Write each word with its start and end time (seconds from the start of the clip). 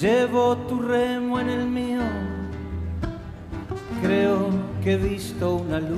llevo 0.00 0.56
tu 0.68 0.82
remo 0.82 1.40
en 1.40 1.48
el 1.48 1.66
mío, 1.66 2.02
creo 4.02 4.50
que 4.82 4.92
he 4.92 4.96
visto 4.96 5.56
una 5.56 5.80
luz 5.80 5.96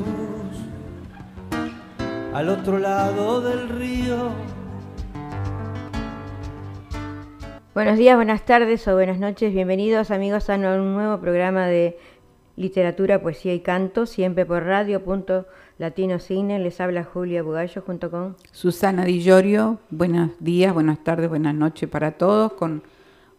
al 2.33 2.49
otro 2.49 2.79
lado 2.79 3.41
del 3.41 3.69
río. 3.69 4.31
Buenos 7.75 7.99
días, 7.99 8.17
buenas 8.17 8.45
tardes 8.45 8.87
o 8.89 8.95
buenas 8.95 9.19
noches, 9.19 9.53
bienvenidos 9.53 10.11
amigos 10.11 10.49
a 10.51 10.57
un 10.57 10.95
nuevo 10.95 11.21
programa 11.21 11.67
de 11.67 11.99
literatura, 12.57 13.23
poesía 13.23 13.55
y 13.55 13.61
canto, 13.61 14.07
siempre 14.07 14.45
por 14.47 14.65
radio. 14.65 15.05
Latino 15.79 16.19
Cine. 16.19 16.59
Les 16.59 16.81
habla 16.81 17.05
Julia 17.05 17.43
Bugallo 17.43 17.81
junto 17.83 18.11
con 18.11 18.37
Susana 18.51 19.05
Di 19.05 19.23
Llorio. 19.23 19.79
Buenos 19.91 20.31
días, 20.41 20.75
buenas 20.75 21.03
tardes, 21.05 21.29
buenas 21.29 21.55
noches 21.55 21.89
para 21.89 22.13
todos, 22.13 22.53
con 22.55 22.83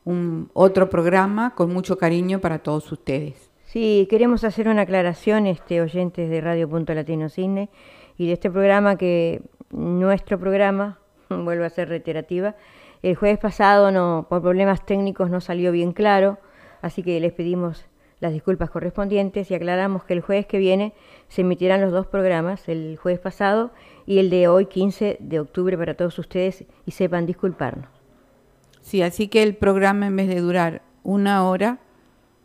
un 0.05 0.49
otro 0.53 0.89
programa 0.89 1.53
con 1.53 1.73
mucho 1.73 1.97
cariño 1.97 2.39
para 2.39 2.59
todos 2.59 2.89
ustedes. 2.91 3.51
Sí, 3.65 4.07
queremos 4.09 4.43
hacer 4.45 4.69
una 4.69 4.83
aclaración, 4.83 5.47
este, 5.47 5.81
oyentes 5.81 6.29
de 6.29 6.41
Radio 6.41 6.67
Punto 6.69 6.93
Latino 6.93 7.27
Cine, 7.29 7.69
y 8.17 8.27
de 8.27 8.33
este 8.33 8.49
programa 8.49 8.95
que 8.97 9.41
nuestro 9.69 10.39
programa, 10.39 10.97
vuelvo 11.29 11.65
a 11.65 11.69
ser 11.69 11.89
reiterativa, 11.89 12.55
el 13.03 13.15
jueves 13.15 13.37
pasado 13.37 13.91
no, 13.91 14.27
por 14.29 14.41
problemas 14.41 14.85
técnicos 14.85 15.29
no 15.29 15.41
salió 15.41 15.71
bien 15.73 15.91
claro, 15.91 16.37
así 16.81 17.03
que 17.03 17.19
les 17.19 17.33
pedimos 17.33 17.85
las 18.19 18.33
disculpas 18.33 18.69
correspondientes 18.69 19.49
y 19.49 19.55
aclaramos 19.55 20.03
que 20.03 20.13
el 20.13 20.21
jueves 20.21 20.45
que 20.45 20.57
viene 20.57 20.93
se 21.27 21.41
emitirán 21.41 21.81
los 21.81 21.91
dos 21.91 22.07
programas, 22.07 22.67
el 22.67 22.97
jueves 22.97 23.19
pasado 23.19 23.71
y 24.05 24.19
el 24.19 24.29
de 24.29 24.47
hoy 24.47 24.65
15 24.65 25.17
de 25.19 25.39
octubre 25.39 25.77
para 25.77 25.95
todos 25.95 26.19
ustedes 26.19 26.65
y 26.85 26.91
sepan 26.91 27.25
disculparnos. 27.25 27.87
Sí, 28.81 29.01
así 29.01 29.27
que 29.27 29.43
el 29.43 29.55
programa 29.55 30.07
en 30.07 30.15
vez 30.15 30.27
de 30.27 30.39
durar 30.39 30.81
una 31.03 31.47
hora 31.47 31.79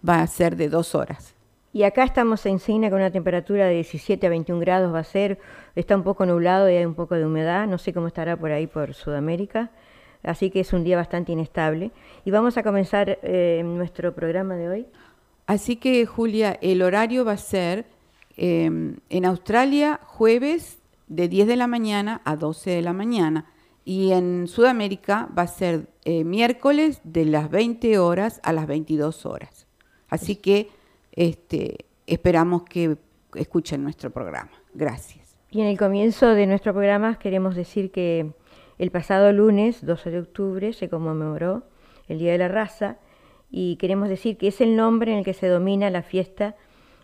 va 0.06 0.20
a 0.20 0.26
ser 0.26 0.56
de 0.56 0.68
dos 0.68 0.94
horas. 0.94 1.34
Y 1.72 1.82
acá 1.82 2.04
estamos 2.04 2.46
en 2.46 2.60
Cine 2.60 2.88
con 2.88 3.00
una 3.00 3.10
temperatura 3.10 3.66
de 3.66 3.74
17 3.74 4.26
a 4.26 4.30
21 4.30 4.60
grados 4.60 4.94
va 4.94 5.00
a 5.00 5.04
ser, 5.04 5.40
está 5.74 5.96
un 5.96 6.04
poco 6.04 6.24
nublado 6.24 6.70
y 6.70 6.76
hay 6.76 6.84
un 6.84 6.94
poco 6.94 7.16
de 7.16 7.26
humedad, 7.26 7.66
no 7.66 7.78
sé 7.78 7.92
cómo 7.92 8.06
estará 8.06 8.36
por 8.36 8.52
ahí 8.52 8.68
por 8.68 8.94
Sudamérica, 8.94 9.72
así 10.22 10.50
que 10.50 10.60
es 10.60 10.72
un 10.72 10.84
día 10.84 10.96
bastante 10.96 11.32
inestable. 11.32 11.90
Y 12.24 12.30
vamos 12.30 12.56
a 12.58 12.62
comenzar 12.62 13.18
eh, 13.22 13.62
nuestro 13.64 14.14
programa 14.14 14.54
de 14.54 14.68
hoy 14.68 14.86
Así 15.46 15.76
que, 15.76 16.06
Julia, 16.06 16.58
el 16.62 16.82
horario 16.82 17.24
va 17.24 17.32
a 17.32 17.36
ser 17.36 17.86
em, 18.36 18.96
en 19.10 19.24
Australia 19.24 20.00
jueves 20.04 20.78
de 21.06 21.28
10 21.28 21.46
de 21.46 21.56
la 21.56 21.66
mañana 21.66 22.22
a 22.24 22.36
12 22.36 22.70
de 22.70 22.82
la 22.82 22.92
mañana 22.92 23.46
y 23.84 24.12
en 24.12 24.48
Sudamérica 24.48 25.28
va 25.36 25.42
a 25.42 25.46
ser 25.46 25.88
eh, 26.04 26.24
miércoles 26.24 27.00
de 27.04 27.26
las 27.26 27.50
20 27.50 27.98
horas 27.98 28.40
a 28.42 28.52
las 28.52 28.66
22 28.66 29.26
horas. 29.26 29.66
Así 30.08 30.36
que 30.36 30.70
este, 31.12 31.84
esperamos 32.06 32.62
que 32.64 32.96
escuchen 33.34 33.82
nuestro 33.82 34.10
programa. 34.10 34.50
Gracias. 34.72 35.36
Y 35.50 35.60
en 35.60 35.66
el 35.66 35.78
comienzo 35.78 36.28
de 36.28 36.46
nuestro 36.46 36.72
programa 36.72 37.18
queremos 37.18 37.54
decir 37.54 37.90
que 37.92 38.32
el 38.78 38.90
pasado 38.90 39.32
lunes, 39.32 39.84
12 39.84 40.10
de 40.10 40.18
octubre, 40.20 40.72
se 40.72 40.88
conmemoró 40.88 41.62
el 42.08 42.18
Día 42.18 42.32
de 42.32 42.38
la 42.38 42.48
Raza 42.48 42.96
y 43.56 43.76
queremos 43.76 44.08
decir 44.08 44.36
que 44.36 44.48
es 44.48 44.60
el 44.60 44.74
nombre 44.74 45.12
en 45.12 45.18
el 45.18 45.24
que 45.24 45.32
se 45.32 45.46
domina 45.46 45.88
la 45.88 46.02
fiesta 46.02 46.56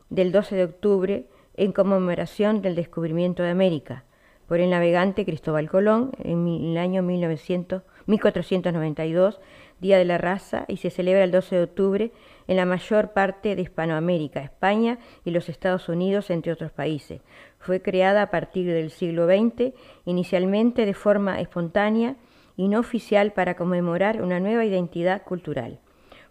del 0.08 0.32
12 0.32 0.56
de 0.56 0.64
octubre 0.64 1.24
en 1.56 1.70
conmemoración 1.70 2.60
del 2.60 2.74
descubrimiento 2.74 3.44
de 3.44 3.50
América 3.50 4.02
por 4.48 4.58
el 4.58 4.70
navegante 4.70 5.24
Cristóbal 5.24 5.70
Colón 5.70 6.10
en 6.18 6.48
el 6.48 6.76
año 6.76 7.04
1900, 7.04 7.84
1492, 8.06 9.40
Día 9.78 9.96
de 9.96 10.04
la 10.04 10.18
Raza, 10.18 10.64
y 10.66 10.78
se 10.78 10.90
celebra 10.90 11.22
el 11.22 11.30
12 11.30 11.54
de 11.54 11.62
octubre 11.62 12.12
en 12.48 12.56
la 12.56 12.66
mayor 12.66 13.12
parte 13.12 13.54
de 13.54 13.62
Hispanoamérica, 13.62 14.42
España 14.42 14.98
y 15.24 15.30
los 15.30 15.48
Estados 15.48 15.88
Unidos, 15.88 16.30
entre 16.30 16.50
otros 16.50 16.72
países. 16.72 17.20
Fue 17.60 17.80
creada 17.80 18.22
a 18.22 18.30
partir 18.32 18.66
del 18.66 18.90
siglo 18.90 19.28
XX, 19.28 19.72
inicialmente 20.04 20.84
de 20.84 20.94
forma 20.94 21.40
espontánea 21.40 22.16
y 22.56 22.66
no 22.66 22.80
oficial 22.80 23.32
para 23.34 23.54
conmemorar 23.54 24.20
una 24.20 24.40
nueva 24.40 24.64
identidad 24.64 25.22
cultural 25.22 25.78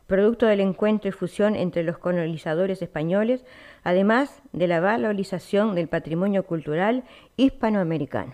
producto 0.10 0.48
del 0.48 0.60
encuentro 0.60 1.08
y 1.08 1.14
fusión 1.14 1.56
entre 1.56 1.84
los 1.84 1.98
colonizadores 1.98 2.82
españoles, 2.82 3.46
además 3.84 4.42
de 4.52 4.68
la 4.68 4.82
valorización 4.82 5.76
del 5.76 5.88
patrimonio 5.88 6.44
cultural 6.44 7.06
hispanoamericano. 7.38 8.34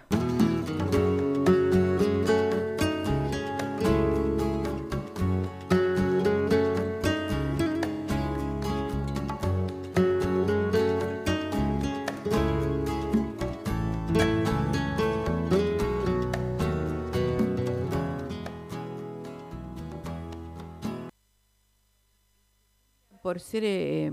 Por 23.36 23.42
ser, 23.42 23.64
eh, 23.66 24.10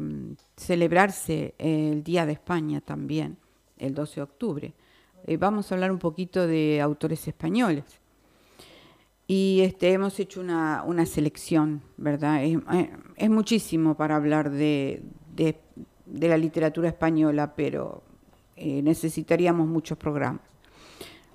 celebrarse 0.56 1.54
el 1.56 2.02
Día 2.02 2.26
de 2.26 2.32
España 2.32 2.80
también, 2.80 3.36
el 3.78 3.94
12 3.94 4.16
de 4.16 4.22
octubre. 4.22 4.74
Eh, 5.28 5.36
vamos 5.36 5.70
a 5.70 5.76
hablar 5.76 5.92
un 5.92 6.00
poquito 6.00 6.44
de 6.44 6.80
autores 6.80 7.28
españoles. 7.28 7.84
Y 9.28 9.60
este, 9.60 9.92
hemos 9.92 10.18
hecho 10.18 10.40
una, 10.40 11.06
selección, 11.06 11.82
¿verdad? 11.98 12.42
Es, 12.42 12.58
eh, 13.16 13.28
muchísimo 13.28 13.96
para 13.96 14.16
hablar 14.16 14.50
de, 14.50 15.04
de, 15.36 15.56
la 16.04 16.36
literatura 16.36 16.88
española, 16.88 17.54
pero 17.54 18.02
necesitaríamos 18.56 19.68
muchos 19.68 19.98
programas. 19.98 20.42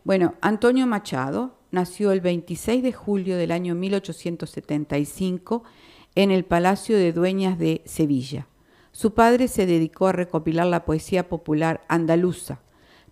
Bueno, 0.03 0.33
Antonio 0.41 0.85
Machado 0.87 1.55
nació 1.71 2.11
el 2.11 2.19
26 2.19 2.83
de 2.83 2.91
julio 2.91 3.37
del 3.37 3.53
año 3.53 3.75
1875 3.75 5.63
en 6.17 6.31
el 6.31 6.45
Palacio 6.45 6.97
de 6.97 7.13
Dueñas 7.13 7.59
de 7.59 7.83
Sevilla. 7.85 8.47
Su 8.91 9.13
padre 9.13 9.47
se 9.47 9.67
dedicó 9.67 10.07
a 10.07 10.13
recopilar 10.13 10.65
la 10.65 10.83
poesía 10.83 11.29
popular 11.29 11.81
andaluza. 11.89 12.59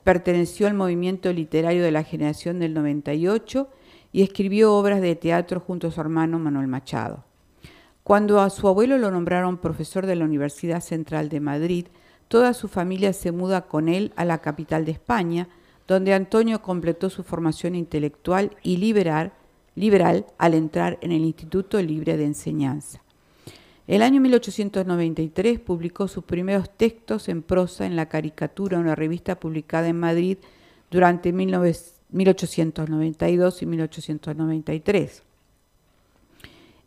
Perteneció 0.04 0.66
al 0.66 0.74
movimiento 0.74 1.32
literario 1.32 1.84
de 1.84 1.92
la 1.92 2.02
generación 2.02 2.60
del 2.60 2.74
98 2.74 3.70
y 4.12 4.24
escribió 4.24 4.74
obras 4.74 5.02
de 5.02 5.16
teatro 5.16 5.60
junto 5.60 5.90
a 5.90 5.92
su 5.92 6.02
hermano 6.02 6.40
Manuel 6.40 6.66
Machado. 6.66 7.26
Cuando 8.02 8.42
a 8.42 8.50
su 8.50 8.68
abuelo 8.68 8.98
lo 8.98 9.12
nombraron 9.12 9.60
profesor 9.60 10.08
de 10.08 10.16
la 10.16 10.26
Universidad 10.26 10.82
Central 10.82 11.30
de 11.30 11.42
Madrid, 11.42 11.86
toda 12.28 12.56
su 12.56 12.68
familia 12.68 13.14
se 13.14 13.32
muda 13.32 13.68
con 13.68 13.88
él 13.88 14.14
a 14.16 14.26
la 14.26 14.40
capital 14.40 14.84
de 14.84 14.94
España, 14.94 15.48
donde 15.88 16.16
Antonio 16.16 16.64
completó 16.64 17.12
su 17.12 17.22
formación 17.22 17.76
intelectual 17.76 18.58
y 18.64 18.78
liberal 18.78 19.34
liberal 19.76 20.26
al 20.38 20.54
entrar 20.54 20.98
en 21.02 21.12
el 21.12 21.24
Instituto 21.24 21.82
Libre 21.82 22.18
de 22.18 22.26
Enseñanza. 22.26 23.02
El 23.88 24.02
año 24.02 24.20
1893 24.20 25.60
publicó 25.60 26.08
sus 26.08 26.24
primeros 26.24 26.72
textos 26.72 27.30
en 27.30 27.44
prosa 27.44 27.86
en 27.86 27.96
la 27.96 28.08
caricatura, 28.08 28.80
una 28.80 28.96
revista 28.96 29.40
publicada 29.40 29.88
en 29.88 30.00
Madrid 30.00 30.40
durante 30.90 31.32
1892 31.32 33.62
y 33.62 33.66
1893. 33.68 35.22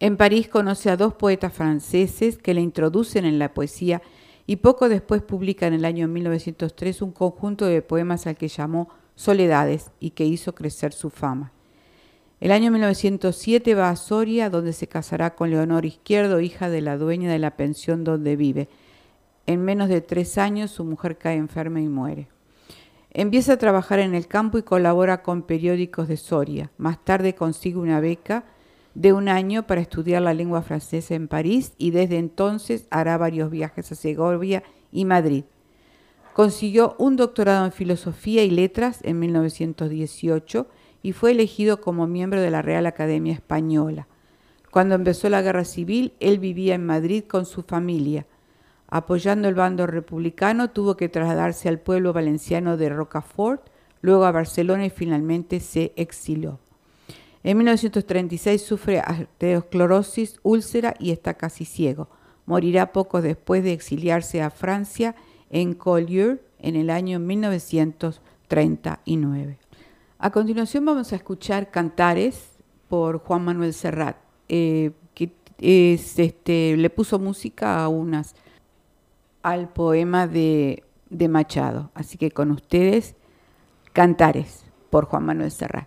En 0.00 0.16
París 0.16 0.48
conoce 0.48 0.90
a 0.90 0.96
dos 0.96 1.14
poetas 1.14 1.52
franceses 1.52 2.38
que 2.38 2.54
le 2.54 2.62
introducen 2.62 3.24
en 3.24 3.38
la 3.38 3.54
poesía 3.54 4.02
y 4.46 4.56
poco 4.56 4.88
después 4.88 5.22
publica 5.22 5.66
en 5.66 5.74
el 5.74 5.84
año 5.84 6.08
1903 6.08 7.02
un 7.02 7.12
conjunto 7.12 7.66
de 7.66 7.82
poemas 7.82 8.26
al 8.26 8.36
que 8.36 8.48
llamó 8.48 8.88
Soledades 9.14 9.92
y 10.00 10.10
que 10.10 10.24
hizo 10.24 10.52
crecer 10.54 10.92
su 10.92 11.10
fama. 11.10 11.52
El 12.40 12.52
año 12.52 12.70
1907 12.70 13.74
va 13.74 13.90
a 13.90 13.96
Soria, 13.96 14.48
donde 14.48 14.72
se 14.72 14.86
casará 14.86 15.34
con 15.34 15.50
Leonor 15.50 15.84
Izquierdo, 15.84 16.38
hija 16.40 16.70
de 16.70 16.80
la 16.80 16.96
dueña 16.96 17.32
de 17.32 17.40
la 17.40 17.56
pensión 17.56 18.04
donde 18.04 18.36
vive. 18.36 18.68
En 19.46 19.64
menos 19.64 19.88
de 19.88 20.00
tres 20.00 20.38
años 20.38 20.70
su 20.70 20.84
mujer 20.84 21.18
cae 21.18 21.36
enferma 21.36 21.80
y 21.80 21.88
muere. 21.88 22.28
Empieza 23.10 23.54
a 23.54 23.58
trabajar 23.58 23.98
en 23.98 24.14
el 24.14 24.28
campo 24.28 24.56
y 24.56 24.62
colabora 24.62 25.22
con 25.22 25.42
periódicos 25.42 26.06
de 26.06 26.16
Soria. 26.16 26.70
Más 26.78 27.04
tarde 27.04 27.34
consigue 27.34 27.78
una 27.78 27.98
beca 27.98 28.44
de 28.94 29.12
un 29.12 29.28
año 29.28 29.66
para 29.66 29.80
estudiar 29.80 30.22
la 30.22 30.34
lengua 30.34 30.62
francesa 30.62 31.16
en 31.16 31.26
París 31.26 31.72
y 31.76 31.90
desde 31.90 32.18
entonces 32.18 32.86
hará 32.90 33.18
varios 33.18 33.50
viajes 33.50 33.90
a 33.90 33.96
Segovia 33.96 34.62
y 34.92 35.04
Madrid. 35.06 35.44
Consiguió 36.34 36.94
un 36.98 37.16
doctorado 37.16 37.64
en 37.64 37.72
filosofía 37.72 38.44
y 38.44 38.50
letras 38.50 39.00
en 39.02 39.18
1918 39.18 40.68
y 41.02 41.12
fue 41.12 41.32
elegido 41.32 41.80
como 41.80 42.06
miembro 42.06 42.40
de 42.40 42.50
la 42.50 42.62
Real 42.62 42.86
Academia 42.86 43.32
Española. 43.32 44.06
Cuando 44.70 44.94
empezó 44.94 45.28
la 45.28 45.42
guerra 45.42 45.64
civil, 45.64 46.12
él 46.20 46.38
vivía 46.38 46.74
en 46.74 46.84
Madrid 46.84 47.24
con 47.26 47.46
su 47.46 47.62
familia. 47.62 48.26
Apoyando 48.88 49.48
el 49.48 49.54
bando 49.54 49.86
republicano, 49.86 50.70
tuvo 50.70 50.96
que 50.96 51.08
trasladarse 51.08 51.68
al 51.68 51.78
pueblo 51.78 52.12
valenciano 52.12 52.76
de 52.76 52.88
Rocafort, 52.88 53.62
luego 54.00 54.24
a 54.24 54.32
Barcelona 54.32 54.86
y 54.86 54.90
finalmente 54.90 55.60
se 55.60 55.92
exiló. 55.96 56.58
En 57.44 57.56
1936 57.58 58.62
sufre 58.62 59.00
arteriosclerosis, 59.00 60.40
úlcera 60.42 60.94
y 60.98 61.12
está 61.12 61.34
casi 61.34 61.64
ciego. 61.64 62.08
Morirá 62.46 62.92
poco 62.92 63.22
después 63.22 63.62
de 63.62 63.72
exiliarse 63.72 64.42
a 64.42 64.50
Francia 64.50 65.14
en 65.50 65.74
Collioure 65.74 66.40
en 66.58 66.74
el 66.76 66.90
año 66.90 67.20
1939. 67.20 69.58
A 70.20 70.30
continuación 70.30 70.84
vamos 70.84 71.12
a 71.12 71.16
escuchar 71.16 71.70
Cantares 71.70 72.58
por 72.88 73.20
Juan 73.20 73.44
Manuel 73.44 73.72
Serrat, 73.72 74.16
eh, 74.48 74.90
que 75.14 75.32
este, 75.60 76.76
le 76.76 76.90
puso 76.90 77.20
música 77.20 77.84
a 77.84 77.88
unas, 77.88 78.34
al 79.44 79.68
poema 79.68 80.26
de 80.26 80.82
Machado. 81.28 81.92
Así 81.94 82.18
que 82.18 82.32
con 82.32 82.50
ustedes, 82.50 83.14
Cantares 83.92 84.64
por 84.90 85.04
Juan 85.04 85.24
Manuel 85.24 85.52
Serrat. 85.52 85.86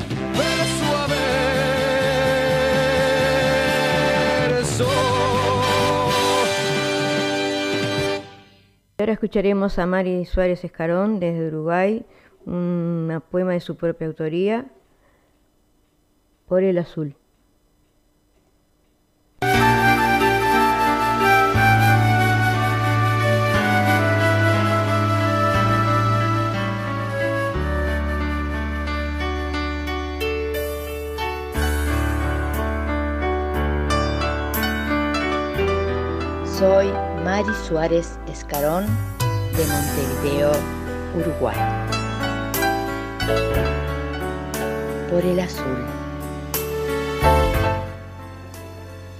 Ahora 8.97 9.13
escucharemos 9.13 9.79
a 9.79 9.85
Mari 9.85 10.25
Suárez 10.25 10.63
Escarón 10.63 11.19
desde 11.19 11.47
Uruguay, 11.47 12.05
un 12.45 13.21
poema 13.31 13.53
de 13.53 13.59
su 13.59 13.75
propia 13.75 14.07
autoría, 14.07 14.67
Por 16.47 16.63
el 16.63 16.77
Azul. 16.77 17.15
Soy 36.61 36.91
Mari 37.25 37.51
Suárez 37.67 38.19
Escarón 38.27 38.85
de 39.57 39.65
Montevideo, 39.65 40.51
Uruguay. 41.17 41.57
Por 45.09 45.25
el 45.25 45.39
azul. 45.39 45.83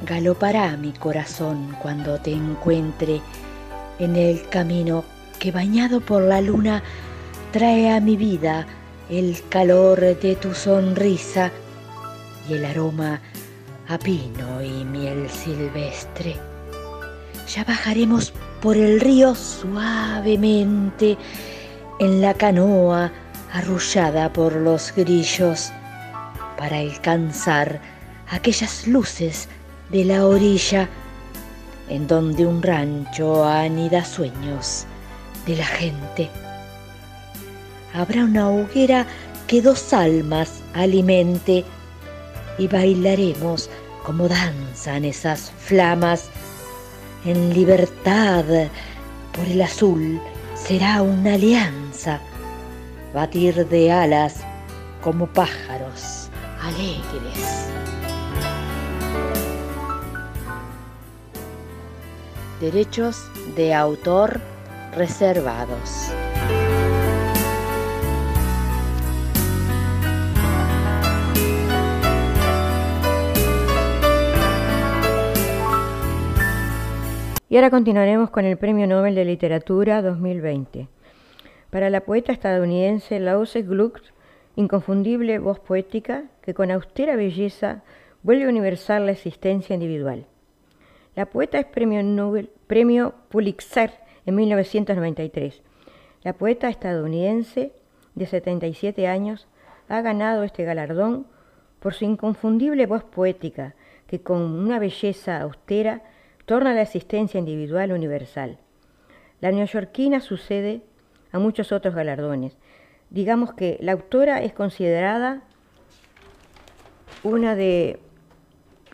Galopará 0.06 0.78
mi 0.78 0.92
corazón 0.92 1.76
cuando 1.82 2.20
te 2.20 2.32
encuentre 2.32 3.22
en 3.98 4.18
el 4.18 4.48
camino 4.50 5.04
que 5.40 5.52
bañado 5.52 6.00
por 6.00 6.22
la 6.22 6.42
luna 6.42 6.84
trae 7.52 7.90
a 7.90 8.00
mi 8.00 8.18
vida 8.18 8.68
el 9.10 9.42
calor 9.50 10.00
de 10.00 10.36
tu 10.36 10.54
sonrisa 10.54 11.50
y 12.48 12.54
el 12.54 12.66
aroma 12.66 13.20
a 13.88 13.98
pino 13.98 14.62
y 14.62 14.86
miel 14.86 15.28
silvestre 15.28 16.51
ya 17.56 17.64
bajaremos 17.66 18.34
por 18.62 18.78
el 18.78 19.02
río 19.02 19.36
suavemente 19.36 21.18
en 22.00 22.22
la 22.22 22.34
canoa 22.34 23.12
arrullada 23.52 24.32
por 24.32 24.54
los 24.54 24.94
grillos 24.96 25.72
para 26.58 26.78
alcanzar 26.78 27.82
aquellas 28.30 28.88
luces 28.88 29.50
de 29.90 30.06
la 30.06 30.26
orilla 30.26 30.88
en 31.90 32.08
donde 32.08 32.46
un 32.46 32.62
rancho 32.62 33.44
anida 33.44 34.06
sueños 34.06 34.86
de 35.46 35.58
la 35.58 35.66
gente. 35.66 36.30
Habrá 37.94 38.24
una 38.24 38.50
hoguera 38.50 39.06
que 39.48 39.62
dos 39.62 39.92
almas 39.92 40.62
alimente 40.74 41.66
y 42.58 42.68
bailaremos 42.68 43.70
como 44.06 44.30
danzan 44.30 45.04
esas 45.04 45.52
flamas. 45.58 46.30
En 47.24 47.54
libertad 47.54 48.44
por 49.32 49.46
el 49.46 49.62
azul 49.62 50.20
será 50.56 51.04
una 51.04 51.36
alianza, 51.36 52.20
batir 53.14 53.68
de 53.68 53.92
alas 53.92 54.38
como 55.04 55.28
pájaros 55.28 56.30
alegres. 56.64 57.68
Derechos 62.60 63.24
de 63.56 63.74
autor 63.76 64.42
reservados. 64.96 66.12
Y 77.52 77.58
ahora 77.58 77.70
continuaremos 77.70 78.30
con 78.30 78.46
el 78.46 78.56
Premio 78.56 78.88
Nobel 78.88 79.14
de 79.14 79.26
Literatura 79.26 80.02
2020. 80.02 80.88
Para 81.70 81.90
la 81.90 82.00
poeta 82.06 82.32
estadounidense 82.32 83.20
Lause 83.20 83.64
Gluck, 83.64 84.00
inconfundible 84.56 85.38
voz 85.38 85.60
poética 85.60 86.24
que 86.44 86.54
con 86.54 86.72
austera 86.72 87.18
belleza 87.18 87.84
vuelve 88.24 88.46
a 88.46 88.50
universar 88.50 89.02
la 89.02 89.12
existencia 89.12 89.74
individual. 89.74 90.28
La 91.14 91.26
poeta 91.26 91.60
es 91.60 91.66
premio, 91.66 92.02
Nobel, 92.04 92.50
premio 92.68 93.16
Pulitzer 93.28 93.96
en 94.26 94.36
1993. 94.36 95.62
La 96.24 96.32
poeta 96.32 96.70
estadounidense 96.70 97.74
de 98.16 98.28
77 98.28 99.08
años 99.08 99.50
ha 99.90 100.00
ganado 100.00 100.44
este 100.44 100.64
galardón 100.64 101.28
por 101.82 101.96
su 101.96 102.06
inconfundible 102.06 102.86
voz 102.86 103.04
poética 103.04 103.76
que 104.08 104.22
con 104.22 104.42
una 104.42 104.80
belleza 104.80 105.42
austera 105.42 106.02
torna 106.52 106.74
la 106.74 106.82
existencia 106.82 107.40
individual 107.40 107.94
universal. 107.94 108.58
La 109.40 109.54
neoyorquina 109.54 110.20
sucede 110.20 110.82
a 111.32 111.40
muchos 111.40 111.72
otros 111.72 111.96
galardones. 111.96 112.58
Digamos 113.10 113.54
que 113.54 113.78
la 113.80 113.94
autora 113.94 114.42
es 114.42 114.52
considerada 114.52 115.44
una 117.24 117.56
de 117.56 118.02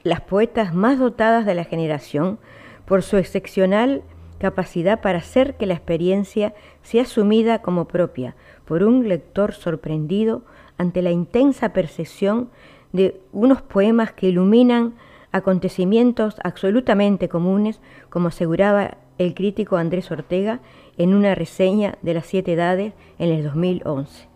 las 0.04 0.22
poetas 0.22 0.76
más 0.76 1.00
dotadas 1.00 1.48
de 1.48 1.56
la 1.56 1.64
generación 1.64 2.38
por 2.86 3.02
su 3.02 3.18
excepcional 3.18 4.04
capacidad 4.38 5.02
para 5.02 5.18
hacer 5.18 5.56
que 5.56 5.66
la 5.66 5.74
experiencia 5.74 6.54
sea 6.84 7.02
asumida 7.02 7.64
como 7.64 7.88
propia 7.88 8.36
por 8.66 8.84
un 8.84 9.10
lector 9.10 9.54
sorprendido 9.54 10.44
ante 10.78 11.02
la 11.02 11.10
intensa 11.10 11.74
percepción 11.74 12.52
de 12.94 13.20
unos 13.32 13.64
poemas 13.64 14.12
que 14.12 14.28
iluminan 14.28 14.94
acontecimientos 15.32 16.36
absolutamente 16.44 17.30
comunes, 17.30 17.80
como 18.10 18.30
aseguraba 18.30 18.98
el 19.18 19.34
crítico 19.34 19.78
Andrés 19.78 20.12
Ortega 20.12 20.60
en 20.98 21.14
una 21.14 21.36
reseña 21.36 21.98
de 22.02 22.14
las 22.14 22.26
siete 22.26 22.54
edades 22.54 22.94
en 23.20 23.30
el 23.30 23.44
2011. 23.44 24.28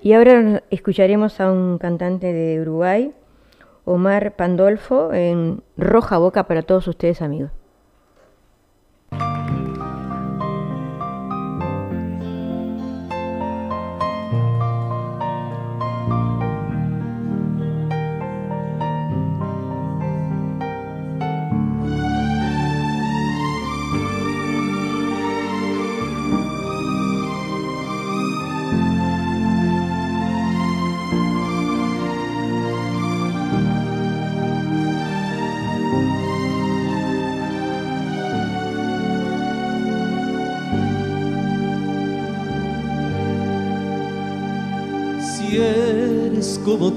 Y 0.00 0.12
ahora 0.12 0.62
escucharemos 0.70 1.40
a 1.40 1.50
un 1.50 1.78
cantante 1.78 2.32
de 2.32 2.60
Uruguay, 2.60 3.12
Omar 3.84 4.36
Pandolfo, 4.36 5.12
en 5.12 5.62
Roja 5.76 6.18
Boca 6.18 6.46
para 6.46 6.62
todos 6.62 6.86
ustedes 6.86 7.22
amigos. 7.22 7.50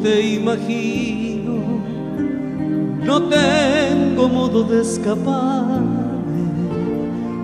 Te 0.01 0.33
imagino, 0.33 1.81
no 3.03 3.21
tengo 3.23 4.27
modo 4.27 4.63
de 4.63 4.81
escaparme, 4.81 6.41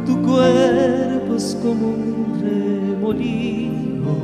tu 0.06 0.22
cuerpo 0.24 1.36
es 1.36 1.56
como 1.62 1.90
un 1.90 2.42
remolino 2.42 4.16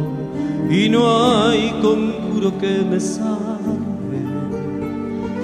y 0.70 0.90
no 0.90 1.48
hay 1.48 1.72
conjuro 1.82 2.58
que 2.58 2.84
me 2.90 3.00
salve. 3.00 3.54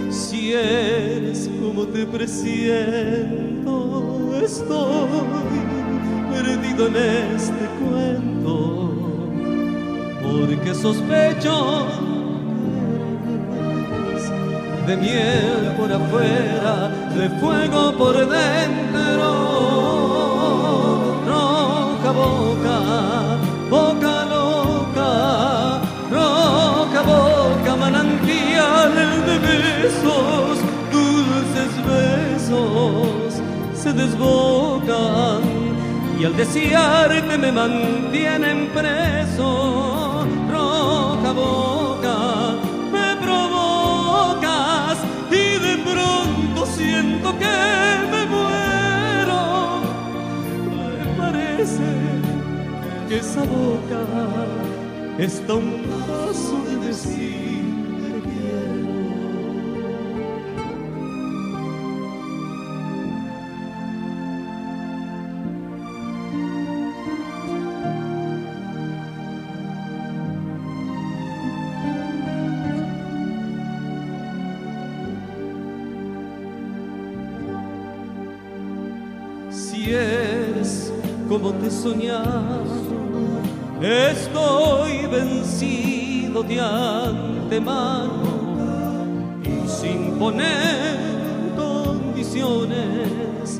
Si 0.10 0.53
eres 0.53 1.48
como 1.62 1.84
te 1.84 2.08
presiento, 2.08 3.62
estoy 4.43 5.08
perdido 6.31 6.88
en 6.88 6.96
este 7.36 7.69
cuento, 7.79 8.93
porque 10.24 10.74
sospecho 10.74 12.08
de 14.89 14.98
miel 14.98 15.74
por 15.77 15.91
afuera, 15.91 16.89
de 17.15 17.29
fuego 17.39 17.93
por 17.96 18.15
dentro. 18.38 19.27
Roja 21.31 22.12
boca, 22.22 22.77
boca 23.69 24.15
loca, 24.36 25.12
roja 26.10 27.01
boca, 27.13 27.75
manantial 27.75 28.96
de 29.29 29.36
besos, 29.50 30.58
dulces 30.91 31.74
besos 31.91 33.43
se 33.75 33.93
desbocan 33.93 35.41
y 36.19 36.25
al 36.25 36.36
desearte 36.36 37.38
me 37.38 37.51
mantienen 37.51 38.69
preso. 38.74 40.25
Roja 40.51 41.31
boca 41.34 41.78
que 53.09 53.17
esa 53.17 53.41
boca 53.41 54.05
está 55.17 55.55
un 55.55 55.81
paso 56.07 56.63
de 56.63 56.87
decir 56.87 57.49
como 81.29 81.53
te 81.53 81.69
soñado, 81.69 82.68
estoy 83.81 85.07
vencido 85.07 86.43
de 86.43 86.59
antemano 86.59 88.12
y 89.43 89.67
sin 89.67 90.19
poner 90.19 90.98
condiciones, 91.55 93.59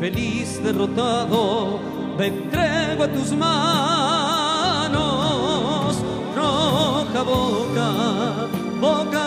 feliz 0.00 0.60
derrotado, 0.62 1.78
me 2.18 2.26
entrego 2.28 3.04
a 3.04 3.08
tus 3.08 3.32
manos, 3.32 4.96
roja 6.34 7.22
boca, 7.22 8.48
boca 8.80 9.17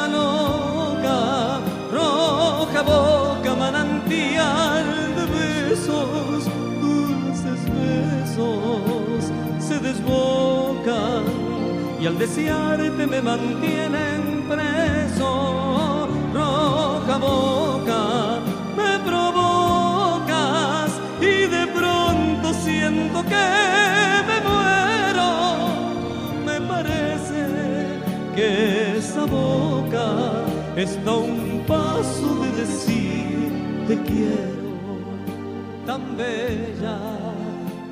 despreciarte 12.31 13.07
me 13.07 13.21
mantienen 13.21 14.43
preso. 14.47 16.07
Roja 16.33 17.17
boca, 17.17 18.39
me 18.75 19.00
provocas 19.00 20.91
y 21.19 21.47
de 21.47 21.67
pronto 21.67 22.53
siento 22.53 23.21
que 23.23 23.47
me 24.29 24.38
muero. 24.50 25.29
Me 26.45 26.61
parece 26.67 27.41
que 28.35 28.97
esa 28.97 29.25
boca 29.25 30.07
está 30.75 31.11
un 31.15 31.63
paso 31.67 32.27
de 32.43 32.51
decir 32.61 33.51
te 33.88 34.01
quiero, 34.03 34.71
tan 35.85 36.15
bella, 36.15 36.97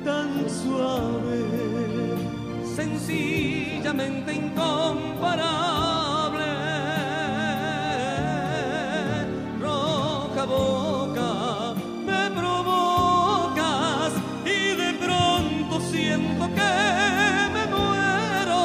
tan 0.04 0.48
suave 0.48 1.29
sencillamente 2.80 4.32
incomparable. 4.32 6.48
Roja 9.60 10.44
boca, 10.46 11.74
me 12.06 12.30
provocas 12.30 14.12
y 14.46 14.74
de 14.82 14.94
pronto 14.94 15.78
siento 15.92 16.48
que 16.58 16.74
me 17.54 17.64
muero. 17.74 18.62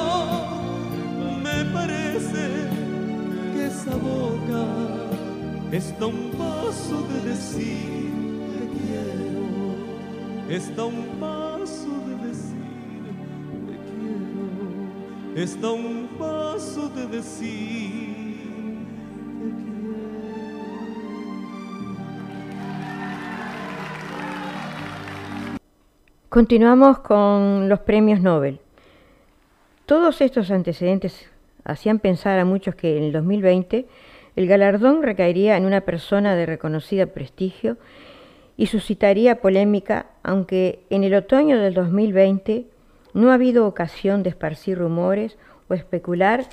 Me 1.43 1.57
parece 1.73 2.43
que 3.53 3.61
esa 3.67 3.95
boca 3.97 4.63
está 5.71 6.05
un 6.05 6.31
paso 6.31 6.95
de 7.09 7.17
decir 7.31 8.13
te 8.53 8.63
quiero, 8.77 9.43
está 10.49 10.85
un 10.85 11.01
paso 11.19 11.44
está 15.35 15.69
un 15.69 16.07
paso 16.17 16.89
de 16.89 17.07
decir 17.07 18.15
Continuamos 26.29 26.99
con 26.99 27.69
los 27.69 27.79
premios 27.79 28.19
Nobel. 28.19 28.59
Todos 29.85 30.19
estos 30.19 30.51
antecedentes 30.51 31.29
hacían 31.63 31.99
pensar 31.99 32.37
a 32.39 32.43
muchos 32.43 32.75
que 32.75 32.97
en 32.97 33.03
el 33.03 33.13
2020 33.13 33.85
el 34.35 34.47
galardón 34.47 35.01
recaería 35.01 35.55
en 35.55 35.65
una 35.65 35.81
persona 35.81 36.35
de 36.35 36.45
reconocida 36.45 37.05
prestigio 37.05 37.77
y 38.57 38.65
suscitaría 38.65 39.39
polémica, 39.39 40.07
aunque 40.23 40.79
en 40.89 41.05
el 41.05 41.13
otoño 41.13 41.57
del 41.57 41.73
2020 41.73 42.65
no 43.15 43.31
ha 43.31 43.35
habido 43.35 43.65
ocasión 43.65 44.23
de 44.23 44.29
esparcir 44.29 44.77
rumores 44.77 45.37
o 45.69 45.73
especular 45.73 46.45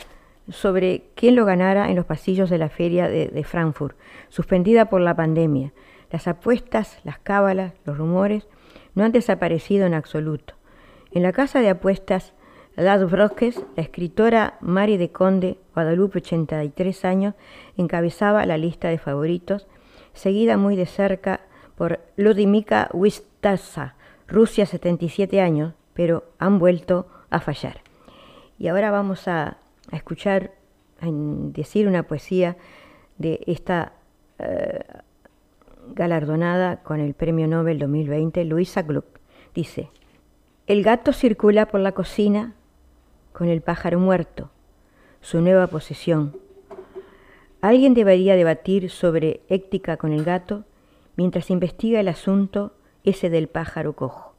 sobre 0.48 1.10
quién 1.16 1.34
lo 1.34 1.44
ganara 1.44 1.90
en 1.90 1.96
los 1.96 2.06
pasillos 2.06 2.50
de 2.50 2.58
la 2.58 2.68
feria 2.68 3.08
de, 3.08 3.44
Frankfurt, 3.44 3.98
suspendida 4.28 4.86
por 4.86 5.00
la 5.00 5.16
pandemia. 5.16 5.72
Las 6.12 6.28
apuestas, 6.28 7.00
las 7.02 7.18
cábalas, 7.18 7.72
los 7.84 7.98
rumores 7.98 8.46
no 8.94 9.02
han 9.02 9.10
desaparecido 9.10 9.86
en 9.86 9.94
absoluto. 9.94 10.54
En 11.10 11.24
la 11.24 11.32
casa 11.32 11.60
de 11.60 11.68
apuestas 11.68 12.32
Las 12.76 13.10
Broques, 13.10 13.60
la 13.76 13.82
escritora 13.82 14.56
Mari 14.60 14.98
de 14.98 15.10
Conde, 15.10 15.58
Guadalupe, 15.74 16.18
83 16.18 17.04
años, 17.04 17.34
encabezaba 17.76 18.46
la 18.46 18.56
lista 18.56 18.88
de 18.88 18.98
favoritos, 18.98 19.66
seguida 20.12 20.56
muy 20.56 20.76
de 20.76 20.86
cerca 20.86 21.40
por 21.74 21.98
Ludmika 22.16 22.88
Wistasa, 22.92 23.96
Rusia, 24.28 24.64
77 24.64 25.40
años, 25.40 25.74
pero 25.94 26.24
han 26.38 26.58
vuelto 26.58 27.06
a 27.30 27.40
fallar. 27.40 27.80
Y 28.58 28.68
ahora 28.68 28.90
vamos 28.90 29.28
a, 29.28 29.58
escuchar, 29.90 30.52
a 31.00 31.06
decir 31.10 31.88
una 31.88 32.04
poesía 32.04 32.56
de 33.18 33.40
esta 33.46 33.92
eh, 34.38 34.80
galardonada 35.94 36.82
con 36.82 37.00
el 37.00 37.14
Premio 37.14 37.46
Nobel 37.46 37.78
2020, 37.78 38.44
Luisa 38.44 38.82
Gluck. 38.82 39.06
Dice, 39.54 39.90
el 40.66 40.82
gato 40.82 41.12
circula 41.12 41.66
por 41.66 41.80
la 41.80 41.92
cocina 41.92 42.54
con 43.32 43.48
el 43.48 43.62
pájaro 43.62 43.98
muerto, 43.98 44.50
su 45.20 45.40
nueva 45.40 45.66
posesión. 45.66 46.36
Alguien 47.60 47.94
debería 47.94 48.36
debatir 48.36 48.90
sobre 48.90 49.40
ética 49.48 49.96
con 49.96 50.12
el 50.12 50.24
gato 50.24 50.64
mientras 51.16 51.50
investiga 51.50 52.00
el 52.00 52.08
asunto 52.08 52.72
ese 53.04 53.30
del 53.30 53.48
pájaro 53.48 53.94
cojo. 53.94 54.31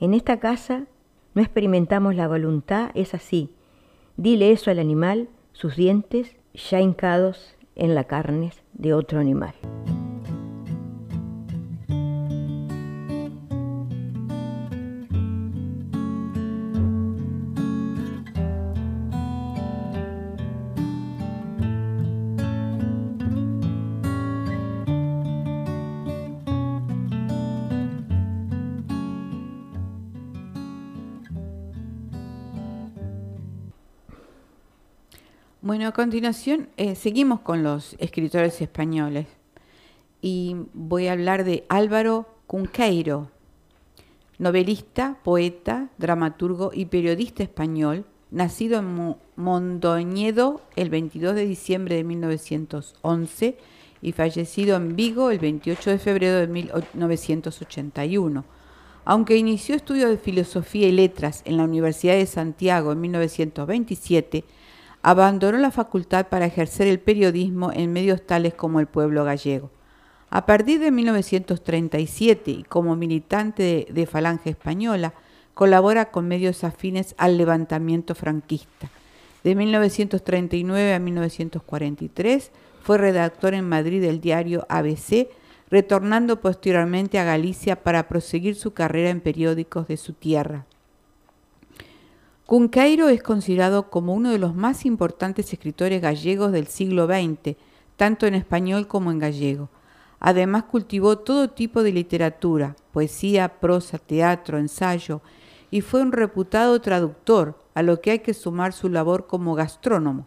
En 0.00 0.14
esta 0.14 0.40
casa 0.40 0.86
no 1.34 1.42
experimentamos 1.42 2.14
la 2.16 2.26
voluntad, 2.26 2.90
es 2.94 3.12
así. 3.12 3.50
Dile 4.16 4.50
eso 4.50 4.70
al 4.70 4.78
animal, 4.78 5.28
sus 5.52 5.76
dientes 5.76 6.36
ya 6.54 6.80
hincados 6.80 7.54
en 7.76 7.94
la 7.94 8.04
carne 8.04 8.52
de 8.72 8.94
otro 8.94 9.20
animal. 9.20 9.52
Bueno, 35.62 35.88
a 35.88 35.92
continuación 35.92 36.70
eh, 36.78 36.94
seguimos 36.94 37.40
con 37.40 37.62
los 37.62 37.94
escritores 37.98 38.62
españoles 38.62 39.26
y 40.22 40.56
voy 40.72 41.06
a 41.06 41.12
hablar 41.12 41.44
de 41.44 41.66
Álvaro 41.68 42.34
Cunqueiro, 42.46 43.30
novelista, 44.38 45.18
poeta, 45.22 45.90
dramaturgo 45.98 46.70
y 46.72 46.86
periodista 46.86 47.42
español, 47.42 48.06
nacido 48.30 48.78
en 48.78 48.94
Mo 48.94 49.18
Mondoñedo 49.36 50.62
el 50.76 50.88
22 50.88 51.34
de 51.34 51.44
diciembre 51.44 51.96
de 51.96 52.04
1911 52.04 53.58
y 54.00 54.12
fallecido 54.12 54.76
en 54.76 54.96
Vigo 54.96 55.30
el 55.30 55.40
28 55.40 55.90
de 55.90 55.98
febrero 55.98 56.38
de 56.38 56.46
1981. 56.46 58.44
Aunque 59.04 59.36
inició 59.36 59.74
estudios 59.74 60.08
de 60.08 60.16
filosofía 60.16 60.88
y 60.88 60.92
letras 60.92 61.42
en 61.44 61.58
la 61.58 61.64
Universidad 61.64 62.14
de 62.14 62.24
Santiago 62.24 62.92
en 62.92 63.00
1927, 63.02 64.44
abandonó 65.02 65.58
la 65.58 65.70
facultad 65.70 66.28
para 66.28 66.46
ejercer 66.46 66.86
el 66.86 67.00
periodismo 67.00 67.72
en 67.72 67.92
medios 67.92 68.26
tales 68.26 68.54
como 68.54 68.80
El 68.80 68.86
Pueblo 68.86 69.24
Gallego. 69.24 69.70
A 70.28 70.46
partir 70.46 70.80
de 70.80 70.90
1937 70.90 72.50
y 72.50 72.62
como 72.64 72.96
militante 72.96 73.62
de, 73.62 73.88
de 73.92 74.06
Falange 74.06 74.50
Española, 74.50 75.14
colabora 75.54 76.10
con 76.10 76.28
medios 76.28 76.64
afines 76.64 77.14
al 77.18 77.36
levantamiento 77.36 78.14
franquista. 78.14 78.90
De 79.42 79.54
1939 79.54 80.94
a 80.94 80.98
1943 80.98 82.50
fue 82.82 82.98
redactor 82.98 83.54
en 83.54 83.68
Madrid 83.68 84.00
del 84.00 84.20
diario 84.20 84.66
ABC, 84.68 85.28
retornando 85.70 86.40
posteriormente 86.40 87.18
a 87.18 87.24
Galicia 87.24 87.82
para 87.82 88.08
proseguir 88.08 88.54
su 88.54 88.72
carrera 88.72 89.10
en 89.10 89.20
periódicos 89.20 89.88
de 89.88 89.96
su 89.96 90.12
tierra. 90.12 90.66
Cunqueiro 92.50 93.08
es 93.08 93.22
considerado 93.22 93.90
como 93.90 94.12
uno 94.12 94.30
de 94.30 94.38
los 94.40 94.56
más 94.56 94.84
importantes 94.84 95.52
escritores 95.52 96.02
gallegos 96.02 96.50
del 96.50 96.66
siglo 96.66 97.06
XX, 97.06 97.54
tanto 97.96 98.26
en 98.26 98.34
español 98.34 98.88
como 98.88 99.12
en 99.12 99.20
gallego. 99.20 99.68
Además 100.18 100.64
cultivó 100.64 101.16
todo 101.18 101.50
tipo 101.50 101.84
de 101.84 101.92
literatura, 101.92 102.74
poesía, 102.92 103.60
prosa, 103.60 103.98
teatro, 103.98 104.58
ensayo, 104.58 105.20
y 105.70 105.80
fue 105.80 106.02
un 106.02 106.10
reputado 106.10 106.80
traductor, 106.80 107.56
a 107.74 107.84
lo 107.84 108.00
que 108.00 108.10
hay 108.10 108.18
que 108.18 108.34
sumar 108.34 108.72
su 108.72 108.88
labor 108.88 109.28
como 109.28 109.54
gastrónomo. 109.54 110.26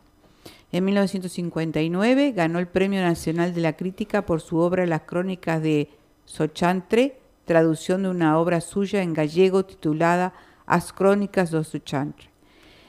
En 0.71 0.85
1959 0.85 2.31
ganó 2.31 2.59
el 2.59 2.67
Premio 2.69 3.01
Nacional 3.01 3.53
de 3.53 3.59
la 3.59 3.75
Crítica 3.75 4.25
por 4.25 4.39
su 4.39 4.59
obra 4.59 4.85
Las 4.85 5.01
Crónicas 5.01 5.61
de 5.61 5.89
Sochantre, 6.23 7.19
traducción 7.43 8.03
de 8.03 8.09
una 8.11 8.39
obra 8.39 8.61
suya 8.61 9.01
en 9.01 9.13
gallego 9.13 9.65
titulada 9.65 10.33
As 10.73 10.91
Crónicas 10.91 11.51
do 11.51 11.63
Sochantre. 11.63 12.29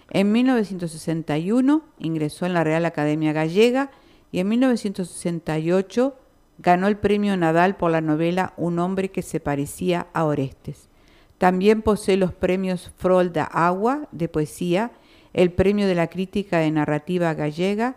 En 0.08 0.32
1961 0.32 1.82
ingresó 1.98 2.46
en 2.46 2.54
la 2.54 2.64
Real 2.64 2.86
Academia 2.86 3.34
Gallega 3.34 3.90
y 4.32 4.38
en 4.40 4.48
1968 4.48 6.16
ganó 6.60 6.86
el 6.88 6.96
Premio 6.96 7.36
Nadal 7.36 7.76
por 7.76 7.90
la 7.90 8.00
novela 8.00 8.54
Un 8.56 8.78
hombre 8.78 9.10
que 9.10 9.20
se 9.20 9.38
parecía 9.38 10.06
a 10.14 10.24
Orestes. 10.24 10.88
También 11.36 11.82
posee 11.82 12.16
los 12.16 12.32
premios 12.32 12.90
Frolda 12.96 13.44
Agua 13.44 14.08
de 14.12 14.30
poesía, 14.30 14.90
el 15.34 15.52
Premio 15.52 15.86
de 15.86 15.94
la 15.94 16.06
Crítica 16.06 16.60
de 16.60 16.70
Narrativa 16.70 17.34
Gallega, 17.34 17.96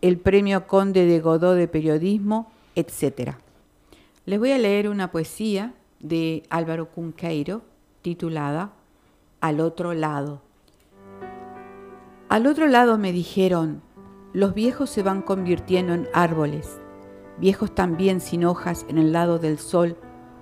el 0.00 0.18
Premio 0.18 0.66
Conde 0.66 1.06
de 1.06 1.20
Godó 1.20 1.54
de 1.54 1.68
Periodismo, 1.68 2.50
etc. 2.74 3.36
Les 4.26 4.40
voy 4.40 4.50
a 4.50 4.58
leer 4.58 4.88
una 4.88 5.12
poesía 5.12 5.74
de 6.00 6.42
Álvaro 6.50 6.88
Cunqueiro 6.88 7.70
titulada 8.02 8.72
Al 9.40 9.60
otro 9.60 9.94
lado. 9.94 10.42
Al 12.28 12.46
otro 12.46 12.66
lado 12.66 12.98
me 12.98 13.12
dijeron, 13.12 13.82
los 14.32 14.54
viejos 14.54 14.90
se 14.90 15.02
van 15.02 15.22
convirtiendo 15.22 15.94
en 15.94 16.08
árboles, 16.12 16.80
viejos 17.38 17.74
también 17.74 18.20
sin 18.20 18.44
hojas 18.44 18.84
en 18.88 18.98
el 18.98 19.12
lado 19.12 19.38
del 19.38 19.58
sol, 19.58 19.96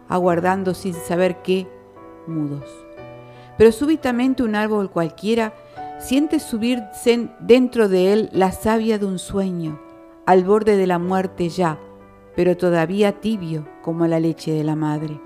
aguardando 0.08 0.74
sin 0.74 0.94
saber 0.94 1.42
qué, 1.42 1.68
mudos. 2.26 2.68
Pero 3.56 3.72
súbitamente 3.72 4.42
un 4.42 4.54
árbol 4.54 4.90
cualquiera 4.90 5.52
Siente 6.00 6.40
subirse 6.40 7.28
dentro 7.40 7.86
de 7.86 8.14
él 8.14 8.30
la 8.32 8.52
savia 8.52 8.98
de 8.98 9.04
un 9.04 9.18
sueño, 9.18 9.78
al 10.24 10.44
borde 10.44 10.78
de 10.78 10.86
la 10.86 10.98
muerte 10.98 11.50
ya, 11.50 11.78
pero 12.34 12.56
todavía 12.56 13.20
tibio 13.20 13.68
como 13.82 14.06
la 14.06 14.18
leche 14.18 14.50
de 14.50 14.64
la 14.64 14.76
madre. 14.76 15.20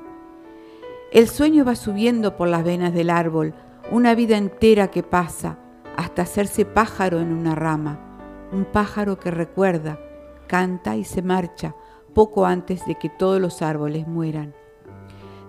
El 1.14 1.29
sueño 1.29 1.64
va 1.64 1.77
subiendo 1.77 2.37
por 2.37 2.48
las 2.48 2.64
venas 2.64 2.92
del 2.92 3.09
árbol, 3.09 3.55
una 3.92 4.16
vida 4.16 4.37
entera 4.37 4.90
que 4.90 5.05
pasa, 5.05 5.61
hasta 5.96 6.22
hacerse 6.22 6.64
pájaro 6.64 7.20
en 7.20 7.33
una 7.33 7.55
rama, 7.55 8.48
un 8.50 8.64
pájaro 8.64 9.20
que 9.20 9.31
recuerda, 9.31 10.00
canta 10.48 10.96
y 10.96 11.05
se 11.05 11.22
marcha 11.22 11.77
poco 12.14 12.46
antes 12.46 12.85
de 12.87 12.96
que 12.96 13.11
todos 13.11 13.40
los 13.40 13.62
árboles 13.62 14.09
mueran. 14.09 14.57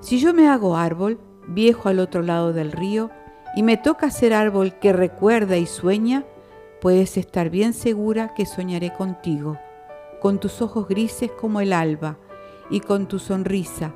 Si 0.02 0.20
yo 0.20 0.36
me 0.36 0.48
hago 0.48 0.78
árbol, 0.78 1.20
viejo 1.48 1.90
al 1.90 1.98
otro 1.98 2.22
lado 2.22 2.54
del 2.54 2.72
río, 2.72 3.10
y 3.56 3.64
me 3.64 3.76
toca 3.76 4.12
ser 4.12 4.36
árbol 4.36 4.78
que 4.78 4.94
recuerda 4.94 5.58
y 5.58 5.66
sueña, 5.66 6.26
puedes 6.80 7.18
estar 7.18 7.50
bien 7.50 7.74
segura 7.74 8.36
que 8.36 8.46
soñaré 8.46 8.94
contigo, 8.94 9.58
con 10.22 10.40
tus 10.40 10.62
ojos 10.62 10.88
grises 10.88 11.32
como 11.32 11.60
el 11.60 11.74
alba, 11.74 12.20
y 12.70 12.82
con 12.82 13.08
tu 13.08 13.18
sonrisa, 13.18 13.96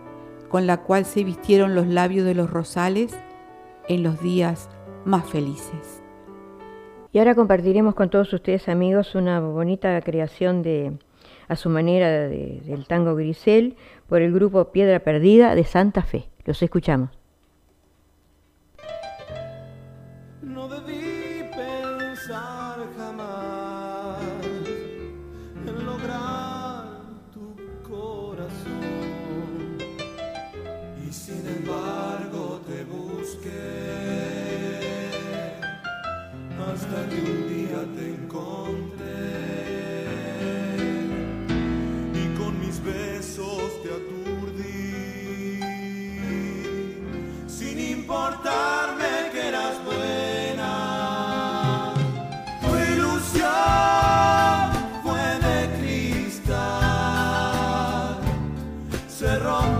con 0.49 0.67
la 0.67 0.77
cual 0.77 1.05
se 1.05 1.23
vistieron 1.23 1.75
los 1.75 1.87
labios 1.87 2.25
de 2.25 2.35
los 2.35 2.49
rosales 2.49 3.17
en 3.87 4.03
los 4.03 4.21
días 4.21 4.69
más 5.05 5.25
felices. 5.29 6.03
Y 7.11 7.19
ahora 7.19 7.35
compartiremos 7.35 7.95
con 7.95 8.09
todos 8.09 8.31
ustedes 8.33 8.69
amigos 8.69 9.15
una 9.15 9.39
bonita 9.39 9.99
creación 10.01 10.61
de 10.61 10.93
a 11.47 11.55
su 11.55 11.69
manera 11.69 12.27
del 12.27 12.85
tango 12.87 13.15
Grisel 13.15 13.75
por 14.07 14.21
el 14.21 14.31
grupo 14.31 14.71
Piedra 14.71 14.99
Perdida 14.99 15.55
de 15.55 15.63
Santa 15.63 16.03
Fe. 16.03 16.29
Los 16.45 16.61
escuchamos. 16.61 17.18
cerró 59.19 59.78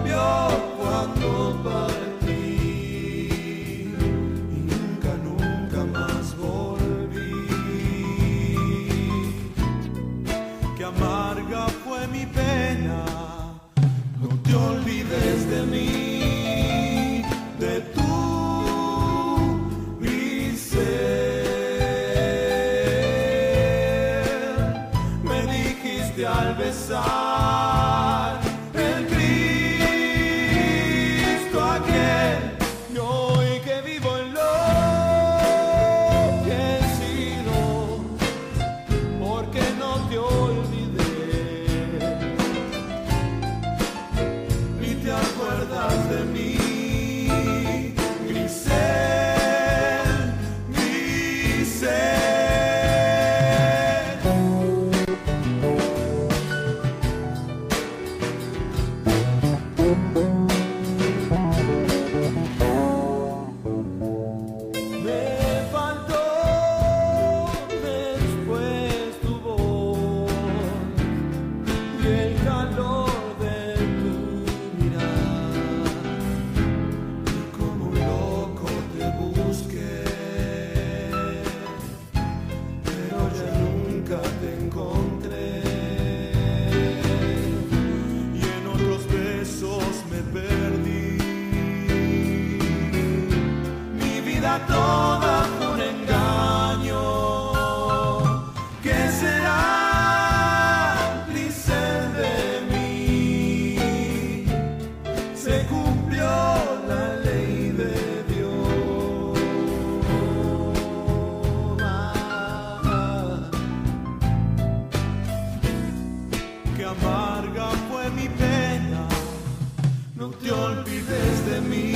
te 120.41 120.51
olvides 120.51 121.45
de 121.49 121.61
mí, 121.61 121.95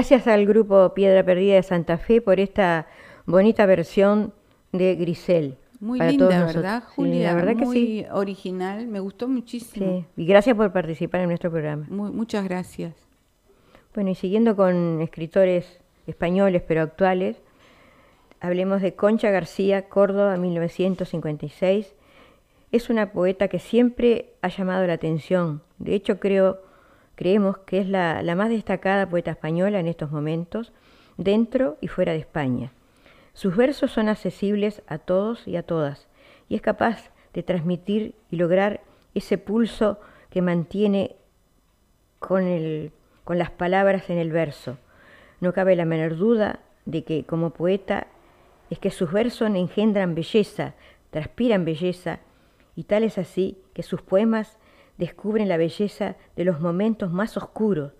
Gracias 0.00 0.26
al 0.28 0.46
grupo 0.46 0.94
Piedra 0.94 1.22
Perdida 1.22 1.56
de 1.56 1.62
Santa 1.62 1.98
Fe 1.98 2.22
por 2.22 2.40
esta 2.40 2.86
bonita 3.26 3.66
versión 3.66 4.32
de 4.72 4.94
Grisel. 4.94 5.58
Muy 5.78 6.00
linda. 6.00 6.46
¿verdad, 6.46 6.84
Sí, 6.86 6.92
Julia? 6.96 7.28
la 7.28 7.34
verdad 7.34 7.54
que 7.54 7.66
Muy 7.66 7.76
sí. 7.76 8.06
original, 8.10 8.86
me 8.86 8.98
gustó 8.98 9.28
muchísimo. 9.28 10.06
Sí, 10.16 10.22
Y 10.22 10.24
gracias 10.24 10.56
por 10.56 10.72
participar 10.72 11.20
en 11.20 11.28
nuestro 11.28 11.50
programa. 11.50 11.84
Muy- 11.90 12.10
muchas 12.12 12.44
gracias. 12.44 12.94
Bueno, 13.94 14.08
y 14.08 14.14
siguiendo 14.14 14.56
con 14.56 15.02
escritores 15.02 15.66
españoles 16.06 16.62
pero 16.66 16.80
actuales, 16.80 17.36
hablemos 18.40 18.80
de 18.80 18.94
Concha 18.94 19.28
García, 19.28 19.90
Córdoba, 19.90 20.38
1956. 20.38 21.94
Es 22.72 22.88
una 22.88 23.12
poeta 23.12 23.48
que 23.48 23.58
siempre 23.58 24.30
ha 24.40 24.48
llamado 24.48 24.86
la 24.86 24.94
atención. 24.94 25.60
De 25.78 25.94
hecho, 25.94 26.18
creo, 26.18 26.62
creemos 27.20 27.58
que 27.66 27.80
es 27.80 27.86
la, 27.86 28.22
más 28.34 28.48
destacada 28.48 29.06
poeta 29.06 29.32
española 29.32 29.78
en 29.78 29.86
estos 29.88 30.10
momentos, 30.10 30.72
dentro 31.18 31.76
y 31.82 31.88
fuera 31.88 32.12
de 32.12 32.18
España. 32.18 32.72
Sus 33.34 33.54
versos 33.54 33.90
son 33.90 34.08
accesibles 34.08 34.80
a 34.86 34.96
todos 34.96 35.46
y 35.46 35.56
a 35.56 35.62
todas, 35.62 36.08
y 36.48 36.54
es 36.54 36.62
capaz 36.62 37.10
de 37.34 37.42
transmitir 37.42 38.14
y 38.30 38.36
lograr 38.36 38.80
ese 39.14 39.36
pulso 39.36 40.00
que 40.30 40.40
mantiene 40.40 41.16
con, 42.20 42.44
el- 42.44 42.90
con 43.24 43.36
las 43.36 43.50
palabras 43.50 44.08
en 44.08 44.16
el 44.16 44.32
verso. 44.32 44.78
No 45.42 45.52
cabe 45.52 45.76
la 45.76 45.84
menor 45.84 46.16
duda 46.16 46.60
de 46.86 47.04
que 47.04 47.24
como 47.24 47.50
poeta 47.50 48.06
es 48.70 48.78
que 48.78 48.90
sus 48.90 49.12
versos 49.12 49.54
engendran 49.54 50.14
belleza, 50.14 50.72
transpiran 51.10 51.66
belleza, 51.66 52.20
y 52.76 52.84
tal 52.84 53.04
es 53.04 53.18
así 53.18 53.58
que 53.74 53.82
sus 53.82 54.00
poemas 54.00 54.58
descubren 55.00 55.48
la 55.48 55.56
belleza 55.56 56.16
de 56.36 56.44
los 56.44 56.60
momentos 56.60 57.10
más 57.10 57.36
oscuros, 57.38 57.92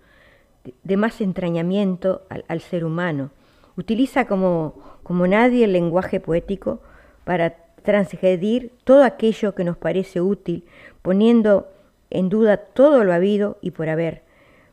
de, 0.83 0.97
más 0.97 1.19
entrañamiento 1.19 2.21
al, 2.29 2.45
al 2.47 2.61
ser 2.61 2.85
humano. 2.85 3.31
Utiliza 3.75 4.27
como, 4.27 4.75
como 5.01 5.25
nadie 5.25 5.65
el 5.65 5.73
lenguaje 5.73 6.19
poético 6.19 6.79
para 7.23 7.55
transgredir 7.81 8.71
todo 8.83 9.03
aquello 9.03 9.55
que 9.55 9.63
nos 9.63 9.77
parece 9.77 10.21
útil, 10.21 10.63
poniendo 11.01 11.67
en 12.11 12.29
duda 12.29 12.57
todo 12.57 13.03
lo 13.03 13.13
habido 13.13 13.57
y 13.61 13.71
por 13.71 13.89
haber. 13.89 14.21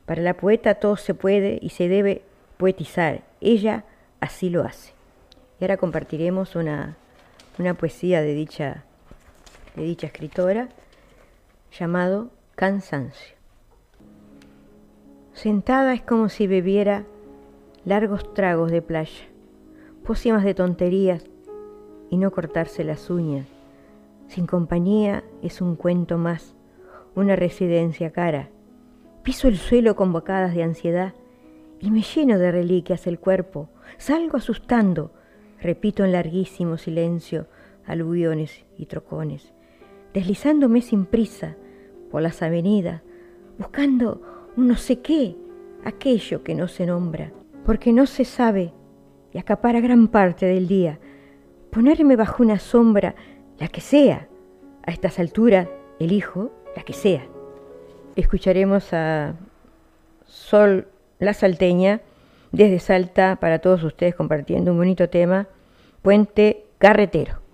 Para 0.05 0.21
la 0.21 0.35
poeta 0.35 0.75
todo 0.75 0.97
se 0.97 1.15
puede 1.15 1.57
y 1.63 1.69
se 1.69 1.87
debe 1.87 2.21
poetizar. 2.57 3.23
Ella 3.41 3.85
así 4.19 4.51
lo 4.51 4.63
hace. 4.63 4.93
Y 5.59 5.63
ahora 5.63 5.77
compartiremos 5.77 6.55
una, 6.55 6.95
una 7.57 7.73
poesía 7.73 8.21
de 8.21 8.35
dicha, 8.35 8.83
de 9.75 9.83
dicha 9.83 10.05
escritora 10.05 10.69
llamado 11.71 12.31
Cansancio. 12.55 13.35
Sentada 15.33 15.93
es 15.93 16.01
como 16.01 16.29
si 16.29 16.47
bebiera 16.47 17.05
largos 17.85 18.33
tragos 18.33 18.71
de 18.71 18.81
playa, 18.81 19.25
pócimas 20.03 20.43
de 20.43 20.53
tonterías 20.53 21.23
y 22.09 22.17
no 22.17 22.31
cortarse 22.31 22.83
las 22.83 23.09
uñas. 23.09 23.47
Sin 24.27 24.47
compañía 24.47 25.23
es 25.41 25.61
un 25.61 25.75
cuento 25.75 26.17
más, 26.17 26.55
una 27.15 27.35
residencia 27.35 28.11
cara. 28.11 28.49
Piso 29.23 29.47
el 29.47 29.57
suelo 29.57 29.95
con 29.95 30.11
bocadas 30.11 30.53
de 30.53 30.63
ansiedad 30.63 31.13
y 31.79 31.91
me 31.91 32.01
lleno 32.01 32.37
de 32.37 32.51
reliquias 32.51 33.07
el 33.07 33.19
cuerpo. 33.19 33.69
Salgo 33.97 34.37
asustando, 34.37 35.13
repito 35.61 36.03
en 36.03 36.11
larguísimo 36.11 36.77
silencio 36.77 37.47
aluviones 37.85 38.65
y 38.77 38.85
trocones, 38.85 39.51
deslizándome 40.13 40.81
sin 40.81 41.05
prisa 41.05 41.55
por 42.11 42.21
las 42.21 42.41
avenidas, 42.41 43.01
buscando 43.57 44.21
un 44.57 44.67
no 44.67 44.75
sé 44.75 44.99
qué, 44.99 45.35
aquello 45.85 46.43
que 46.43 46.55
no 46.55 46.67
se 46.67 46.85
nombra, 46.85 47.31
porque 47.65 47.93
no 47.93 48.05
se 48.05 48.25
sabe 48.25 48.73
y 49.33 49.37
acapara 49.37 49.79
gran 49.79 50.07
parte 50.07 50.45
del 50.45 50.67
día. 50.67 50.99
Ponerme 51.71 52.15
bajo 52.15 52.43
una 52.43 52.59
sombra, 52.59 53.15
la 53.59 53.67
que 53.67 53.81
sea, 53.81 54.27
a 54.85 54.91
estas 54.91 55.19
alturas, 55.19 55.67
elijo 55.99 56.51
la 56.75 56.83
que 56.83 56.93
sea. 56.93 57.27
Escucharemos 58.15 58.91
a 58.93 59.35
Sol 60.25 60.87
La 61.19 61.33
Salteña 61.33 62.01
desde 62.51 62.79
Salta 62.79 63.37
para 63.39 63.59
todos 63.59 63.83
ustedes 63.83 64.15
compartiendo 64.15 64.71
un 64.71 64.77
bonito 64.77 65.09
tema, 65.09 65.47
Puente 66.01 66.65
Carretero. 66.79 67.48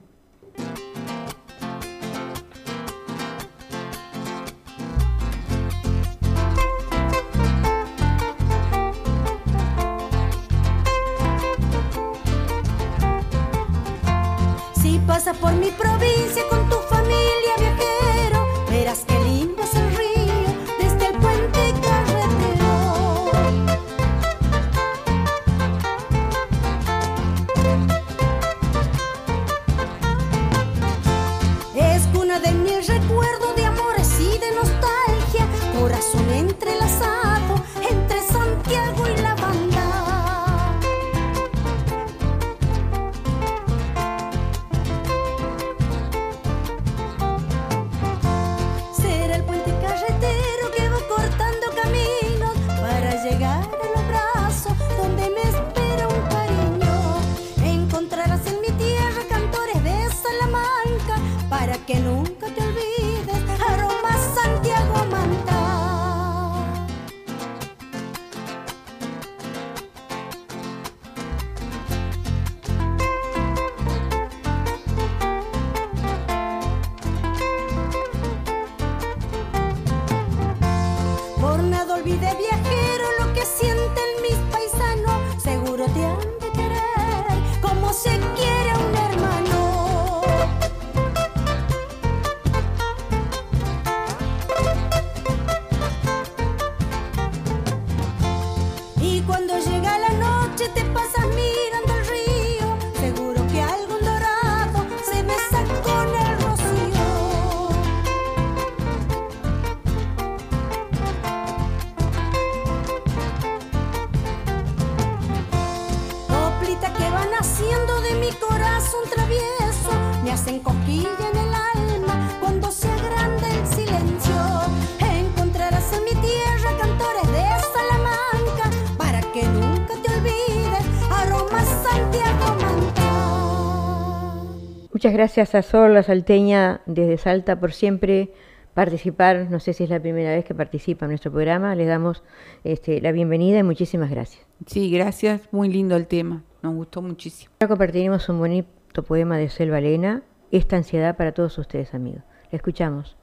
Gracias 135.15 135.55
a 135.55 135.61
Sol 135.61 135.93
La 135.93 136.03
Salteña 136.03 136.81
desde 136.85 137.17
Salta 137.17 137.57
por 137.57 137.71
siempre 137.71 138.33
participar, 138.73 139.47
no 139.49 139.61
sé 139.61 139.71
si 139.71 139.85
es 139.85 139.89
la 139.89 140.01
primera 140.01 140.31
vez 140.31 140.43
que 140.43 140.53
participa 140.53 141.05
en 141.05 141.11
nuestro 141.11 141.31
programa, 141.31 141.73
les 141.73 141.87
damos 141.87 142.21
este, 142.65 142.99
la 142.99 143.13
bienvenida 143.13 143.59
y 143.59 143.63
muchísimas 143.63 144.09
gracias. 144.09 144.45
Sí, 144.67 144.91
gracias, 144.91 145.47
muy 145.51 145.69
lindo 145.69 145.95
el 145.95 146.07
tema, 146.07 146.43
nos 146.61 146.73
gustó 146.75 147.01
muchísimo. 147.01 147.49
Ahora 147.61 147.69
compartiremos 147.69 148.27
un 148.27 148.39
bonito 148.39 149.03
poema 149.03 149.37
de 149.37 149.47
Selva 149.49 149.79
Lena, 149.79 150.23
Esta 150.51 150.75
ansiedad 150.75 151.15
para 151.15 151.31
todos 151.31 151.57
ustedes 151.57 151.93
amigos. 151.93 152.23
La 152.51 152.57
escuchamos. 152.57 153.15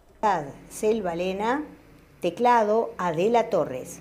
Selva 0.70 1.14
Lena, 1.14 1.62
teclado 2.20 2.94
Adela 2.96 3.50
Torres. 3.50 4.00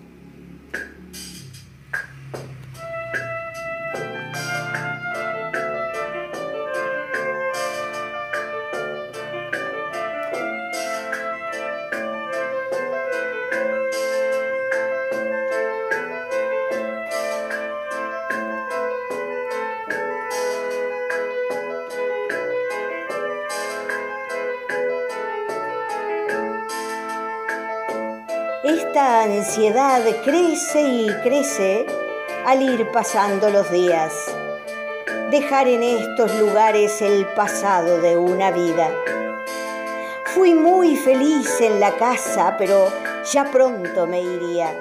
Ansiedad 29.41 30.03
crece 30.23 30.81
y 30.83 31.07
crece 31.23 31.87
al 32.45 32.61
ir 32.61 32.91
pasando 32.91 33.49
los 33.49 33.71
días. 33.71 34.13
Dejar 35.31 35.67
en 35.67 35.81
estos 35.81 36.35
lugares 36.35 37.01
el 37.01 37.25
pasado 37.25 37.99
de 38.01 38.17
una 38.17 38.51
vida. 38.51 38.91
Fui 40.25 40.53
muy 40.53 40.95
feliz 40.95 41.59
en 41.59 41.79
la 41.79 41.91
casa, 41.95 42.53
pero 42.59 42.87
ya 43.33 43.45
pronto 43.45 44.05
me 44.05 44.21
iría, 44.21 44.75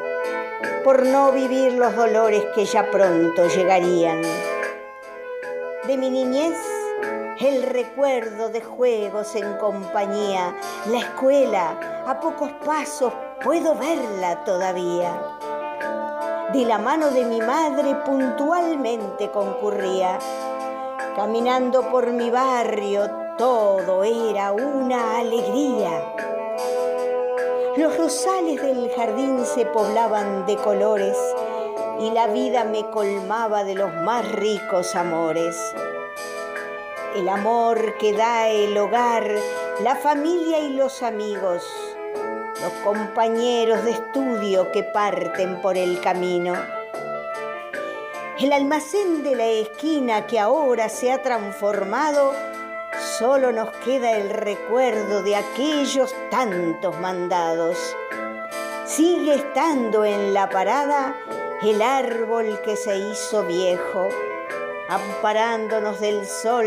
por 0.84 1.06
no 1.06 1.32
vivir 1.32 1.72
los 1.72 1.96
dolores 1.96 2.44
que 2.54 2.66
ya 2.66 2.90
pronto 2.90 3.48
llegarían. 3.48 4.20
De 5.86 5.96
mi 5.96 6.10
niñez, 6.10 6.58
el 7.40 7.62
recuerdo 7.62 8.50
de 8.50 8.60
juegos 8.60 9.34
en 9.34 9.56
compañía, 9.56 10.54
la 10.90 10.98
escuela, 10.98 12.04
a 12.06 12.20
pocos 12.20 12.50
pasos 12.66 13.12
puedo 13.42 13.74
verla 13.76 14.44
todavía. 14.44 15.38
De 16.52 16.66
la 16.66 16.78
mano 16.78 17.10
de 17.10 17.24
mi 17.24 17.40
madre 17.40 17.94
puntualmente 18.04 19.30
concurría. 19.30 20.18
Caminando 21.16 21.88
por 21.90 22.10
mi 22.12 22.30
barrio 22.30 23.10
todo 23.38 24.04
era 24.04 24.52
una 24.52 25.18
alegría. 25.18 26.12
Los 27.78 27.96
rosales 27.96 28.60
del 28.60 28.90
jardín 28.94 29.46
se 29.46 29.64
poblaban 29.64 30.44
de 30.44 30.56
colores 30.56 31.16
y 32.00 32.10
la 32.10 32.26
vida 32.26 32.64
me 32.64 32.84
colmaba 32.90 33.64
de 33.64 33.76
los 33.76 33.94
más 33.94 34.30
ricos 34.32 34.94
amores. 34.94 35.56
El 37.16 37.28
amor 37.28 37.96
que 37.98 38.12
da 38.12 38.48
el 38.48 38.76
hogar, 38.78 39.30
la 39.82 39.96
familia 39.96 40.60
y 40.60 40.74
los 40.74 41.02
amigos 41.02 41.64
los 42.60 42.72
compañeros 42.84 43.84
de 43.84 43.92
estudio 43.92 44.70
que 44.70 44.82
parten 44.82 45.62
por 45.62 45.78
el 45.78 46.00
camino. 46.00 46.54
El 48.38 48.52
almacén 48.52 49.22
de 49.22 49.34
la 49.34 49.46
esquina 49.46 50.26
que 50.26 50.38
ahora 50.38 50.88
se 50.88 51.10
ha 51.10 51.22
transformado, 51.22 52.34
solo 53.18 53.52
nos 53.52 53.70
queda 53.78 54.16
el 54.16 54.30
recuerdo 54.30 55.22
de 55.22 55.36
aquellos 55.36 56.14
tantos 56.30 56.98
mandados. 57.00 57.78
Sigue 58.84 59.36
estando 59.36 60.04
en 60.04 60.34
la 60.34 60.48
parada 60.48 61.16
el 61.62 61.80
árbol 61.80 62.60
que 62.62 62.76
se 62.76 62.96
hizo 62.96 63.44
viejo, 63.44 64.08
amparándonos 64.90 66.00
del 66.00 66.26
sol, 66.26 66.66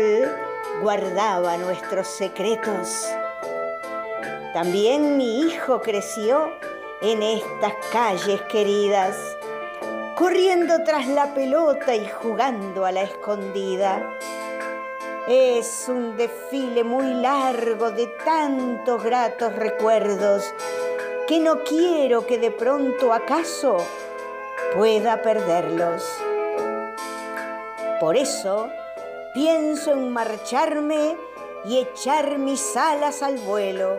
guardaba 0.80 1.58
nuestros 1.58 2.08
secretos. 2.08 3.06
También 4.54 5.18
mi 5.18 5.42
hijo 5.42 5.82
creció 5.82 6.50
en 7.02 7.22
estas 7.22 7.74
calles 7.92 8.40
queridas, 8.42 9.14
corriendo 10.16 10.82
tras 10.84 11.06
la 11.06 11.34
pelota 11.34 11.94
y 11.94 12.08
jugando 12.08 12.86
a 12.86 12.92
la 12.92 13.02
escondida. 13.02 14.02
Es 15.28 15.84
un 15.88 16.16
desfile 16.16 16.82
muy 16.82 17.12
largo 17.12 17.90
de 17.90 18.06
tantos 18.24 19.04
gratos 19.04 19.54
recuerdos 19.54 20.54
que 21.28 21.40
no 21.40 21.62
quiero 21.62 22.26
que 22.26 22.38
de 22.38 22.50
pronto 22.50 23.12
acaso 23.12 23.76
pueda 24.74 25.20
perderlos. 25.20 26.02
Por 28.04 28.18
eso 28.18 28.68
pienso 29.32 29.94
en 29.94 30.10
marcharme 30.10 31.16
y 31.64 31.78
echar 31.78 32.38
mis 32.38 32.76
alas 32.76 33.22
al 33.22 33.38
vuelo 33.38 33.96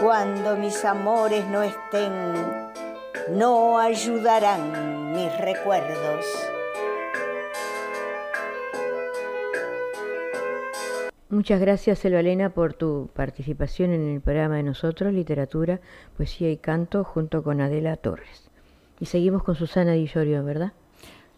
cuando 0.00 0.56
mis 0.56 0.82
amores 0.86 1.46
no 1.48 1.62
estén, 1.62 2.32
no 3.32 3.78
ayudarán 3.78 5.12
mis 5.12 5.30
recuerdos. 5.36 6.24
Muchas 11.28 11.60
gracias, 11.60 12.02
Elena, 12.06 12.48
por 12.48 12.72
tu 12.72 13.10
participación 13.12 13.90
en 13.90 14.14
el 14.14 14.20
programa 14.22 14.56
de 14.56 14.62
nosotros, 14.62 15.12
Literatura, 15.12 15.80
Poesía 16.16 16.50
y 16.50 16.56
Canto, 16.56 17.04
junto 17.04 17.42
con 17.42 17.60
Adela 17.60 17.98
Torres. 17.98 18.48
Y 19.00 19.04
seguimos 19.04 19.42
con 19.44 19.54
Susana 19.54 19.92
Di 19.92 20.08
¿verdad? 20.14 20.72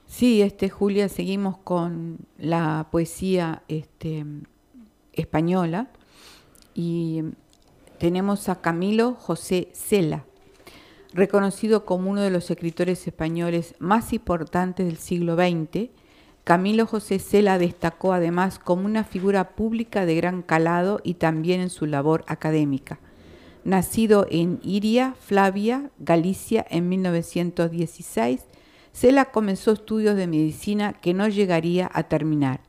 Sí, 0.07 0.41
este, 0.41 0.71
Julia, 0.71 1.09
seguimos 1.09 1.59
con 1.59 2.19
la 2.39 2.89
poesía 2.91 3.63
este, 3.69 4.25
española 5.13 5.89
y 6.75 7.23
tenemos 7.99 8.49
a 8.49 8.61
Camilo 8.61 9.15
José 9.15 9.69
Cela, 9.73 10.25
reconocido 11.13 11.85
como 11.85 12.11
uno 12.11 12.21
de 12.21 12.31
los 12.31 12.51
escritores 12.51 13.07
españoles 13.07 13.75
más 13.79 14.13
importantes 14.13 14.87
del 14.87 14.97
siglo 14.97 15.35
XX. 15.35 15.91
Camilo 16.45 16.87
José 16.87 17.19
Cela 17.19 17.59
destacó 17.59 18.13
además 18.13 18.61
como 18.61 18.87
una 18.87 19.03
figura 19.03 19.57
pública 19.57 20.07
de 20.07 20.15
gran 20.15 20.43
calado 20.43 21.01
y 21.03 21.15
también 21.15 21.61
en 21.61 21.71
su 21.71 21.85
labor 21.85 22.25
académica. 22.29 23.01
Nacido 23.65 24.29
en 24.31 24.61
Iria, 24.63 25.17
Flavia, 25.19 25.91
Galicia, 25.99 26.65
en 26.71 26.89
1916, 26.89 28.43
Cela 28.97 29.27
comenzó 29.27 29.73
estudios 29.73 30.17
de 30.17 30.27
medicina 30.27 30.95
que 30.95 31.13
no 31.13 31.29
llegaría 31.29 31.91
a 31.93 32.05
terminar. 32.05 32.61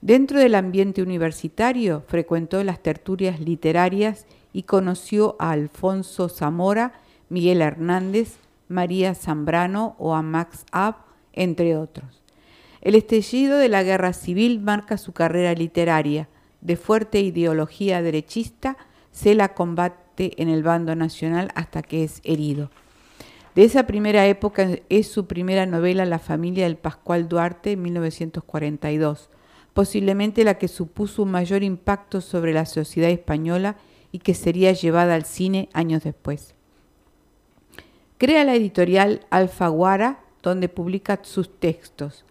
Dentro 0.00 0.38
del 0.38 0.54
ambiente 0.54 1.02
universitario 1.02 2.04
frecuentó 2.06 2.62
las 2.62 2.80
tertulias 2.80 3.40
literarias 3.40 4.26
y 4.52 4.62
conoció 4.62 5.34
a 5.40 5.50
Alfonso 5.50 6.28
Zamora, 6.28 6.92
Miguel 7.30 7.62
Hernández, 7.62 8.36
María 8.68 9.16
Zambrano 9.16 9.96
o 9.98 10.14
a 10.14 10.22
Max 10.22 10.64
Ab, 10.70 10.98
entre 11.32 11.76
otros. 11.76 12.22
El 12.80 12.94
estallido 12.94 13.58
de 13.58 13.68
la 13.68 13.82
guerra 13.82 14.12
civil 14.12 14.60
marca 14.60 14.96
su 14.98 15.12
carrera 15.14 15.52
literaria. 15.54 16.28
De 16.60 16.76
fuerte 16.76 17.18
ideología 17.18 18.02
derechista, 18.02 18.76
se 19.10 19.34
la 19.34 19.52
combate 19.54 20.40
en 20.40 20.48
el 20.48 20.62
bando 20.62 20.94
nacional 20.94 21.50
hasta 21.56 21.82
que 21.82 22.04
es 22.04 22.20
herido. 22.22 22.70
De 23.56 23.64
esa 23.64 23.86
primera 23.86 24.26
época 24.26 24.68
es 24.90 25.08
su 25.08 25.26
primera 25.26 25.64
novela 25.64 26.04
La 26.04 26.18
familia 26.18 26.64
del 26.64 26.76
Pascual 26.76 27.26
Duarte 27.26 27.72
en 27.72 27.80
1942, 27.80 29.30
posiblemente 29.72 30.44
la 30.44 30.58
que 30.58 30.68
supuso 30.68 31.22
un 31.22 31.30
mayor 31.30 31.62
impacto 31.62 32.20
sobre 32.20 32.52
la 32.52 32.66
sociedad 32.66 33.08
española 33.08 33.76
y 34.12 34.18
que 34.18 34.34
sería 34.34 34.72
llevada 34.72 35.14
al 35.14 35.24
cine 35.24 35.70
años 35.72 36.04
después. 36.04 36.54
Crea 38.18 38.44
la 38.44 38.54
editorial 38.54 39.24
Alfaguara, 39.30 40.20
donde 40.42 40.68
publica 40.68 41.20
sus 41.22 41.58
textos. 41.58 42.26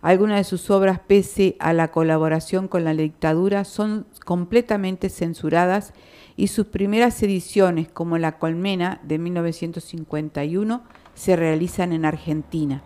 Algunas 0.00 0.38
de 0.38 0.44
sus 0.44 0.70
obras, 0.70 0.98
pese 1.06 1.56
a 1.58 1.74
la 1.74 1.88
colaboración 1.88 2.68
con 2.68 2.84
la 2.84 2.94
dictadura, 2.94 3.66
son 3.66 4.06
completamente 4.24 5.10
censuradas 5.10 5.92
y 6.40 6.46
sus 6.46 6.68
primeras 6.68 7.22
ediciones, 7.22 7.90
como 7.90 8.16
La 8.16 8.38
Colmena 8.38 8.98
de 9.02 9.18
1951, 9.18 10.82
se 11.14 11.36
realizan 11.36 11.92
en 11.92 12.06
Argentina. 12.06 12.82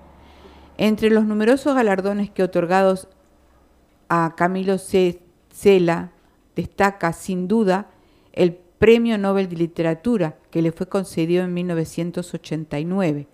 Entre 0.77 1.09
los 1.09 1.25
numerosos 1.25 1.77
galardones 1.77 2.31
que 2.31 2.43
otorgados 2.43 3.07
a 4.09 4.35
Camilo 4.37 4.77
C. 4.79 5.21
Cela 5.53 6.11
destaca 6.57 7.13
sin 7.13 7.47
duda 7.47 7.91
el 8.33 8.55
Premio 8.55 9.19
Nobel 9.19 9.49
de 9.49 9.55
Literatura, 9.55 10.37
que 10.51 10.61
le 10.61 10.73
fue 10.73 10.89
concedido 10.89 11.45
en 11.45 11.55
1989. 11.55 13.29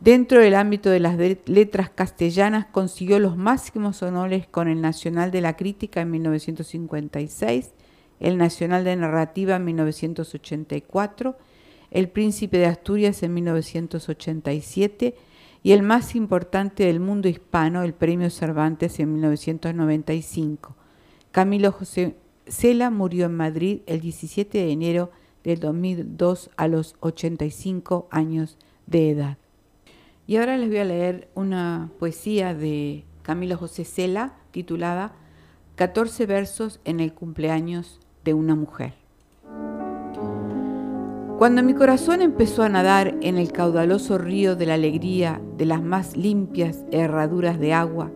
Dentro 0.00 0.40
del 0.40 0.54
ámbito 0.54 0.88
de 0.88 1.00
las 1.00 1.18
letras 1.44 1.90
castellanas 1.90 2.64
consiguió 2.72 3.18
los 3.18 3.36
máximos 3.36 4.02
honores 4.02 4.46
con 4.46 4.68
el 4.68 4.80
Nacional 4.80 5.30
de 5.30 5.42
la 5.42 5.56
Crítica 5.58 6.00
en 6.00 6.10
1956, 6.10 7.74
el 8.22 8.38
Nacional 8.38 8.84
de 8.84 8.94
Narrativa 8.94 9.56
en 9.56 9.64
1984, 9.64 11.36
el 11.90 12.08
Príncipe 12.08 12.56
de 12.56 12.66
Asturias 12.66 13.22
en 13.24 13.34
1987 13.34 15.16
y 15.64 15.72
el 15.72 15.82
más 15.82 16.14
importante 16.14 16.84
del 16.86 17.00
mundo 17.00 17.28
hispano, 17.28 17.82
el 17.82 17.94
Premio 17.94 18.30
Cervantes 18.30 19.00
en 19.00 19.12
1995. 19.12 20.76
Camilo 21.32 21.72
José 21.72 22.16
Cela 22.46 22.90
murió 22.90 23.26
en 23.26 23.34
Madrid 23.34 23.80
el 23.86 24.00
17 24.00 24.56
de 24.56 24.70
enero 24.70 25.10
del 25.42 25.58
2002 25.58 26.50
a 26.56 26.68
los 26.68 26.94
85 27.00 28.06
años 28.10 28.56
de 28.86 29.10
edad. 29.10 29.38
Y 30.28 30.36
ahora 30.36 30.56
les 30.56 30.68
voy 30.68 30.78
a 30.78 30.84
leer 30.84 31.28
una 31.34 31.90
poesía 31.98 32.54
de 32.54 33.04
Camilo 33.22 33.56
José 33.56 33.84
Cela 33.84 34.36
titulada 34.52 35.12
14 35.74 36.26
versos 36.26 36.80
en 36.84 37.00
el 37.00 37.12
cumpleaños 37.14 37.98
de 38.24 38.34
una 38.34 38.54
mujer. 38.54 38.94
Cuando 41.38 41.62
mi 41.62 41.74
corazón 41.74 42.22
empezó 42.22 42.62
a 42.62 42.68
nadar 42.68 43.16
en 43.20 43.36
el 43.36 43.50
caudaloso 43.50 44.16
río 44.16 44.54
de 44.54 44.66
la 44.66 44.74
alegría 44.74 45.40
de 45.58 45.66
las 45.66 45.82
más 45.82 46.16
limpias 46.16 46.84
herraduras 46.92 47.58
de 47.58 47.72
agua, 47.72 48.10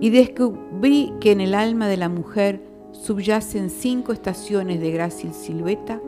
y 0.00 0.10
descubrí 0.10 1.12
que 1.20 1.32
en 1.32 1.40
el 1.40 1.54
alma 1.54 1.88
de 1.88 1.96
la 1.96 2.08
mujer 2.08 2.62
subyacen 2.92 3.70
cinco 3.70 4.12
estaciones 4.12 4.80
de 4.80 4.90
grácil 4.90 5.32
silueta, 5.32 6.00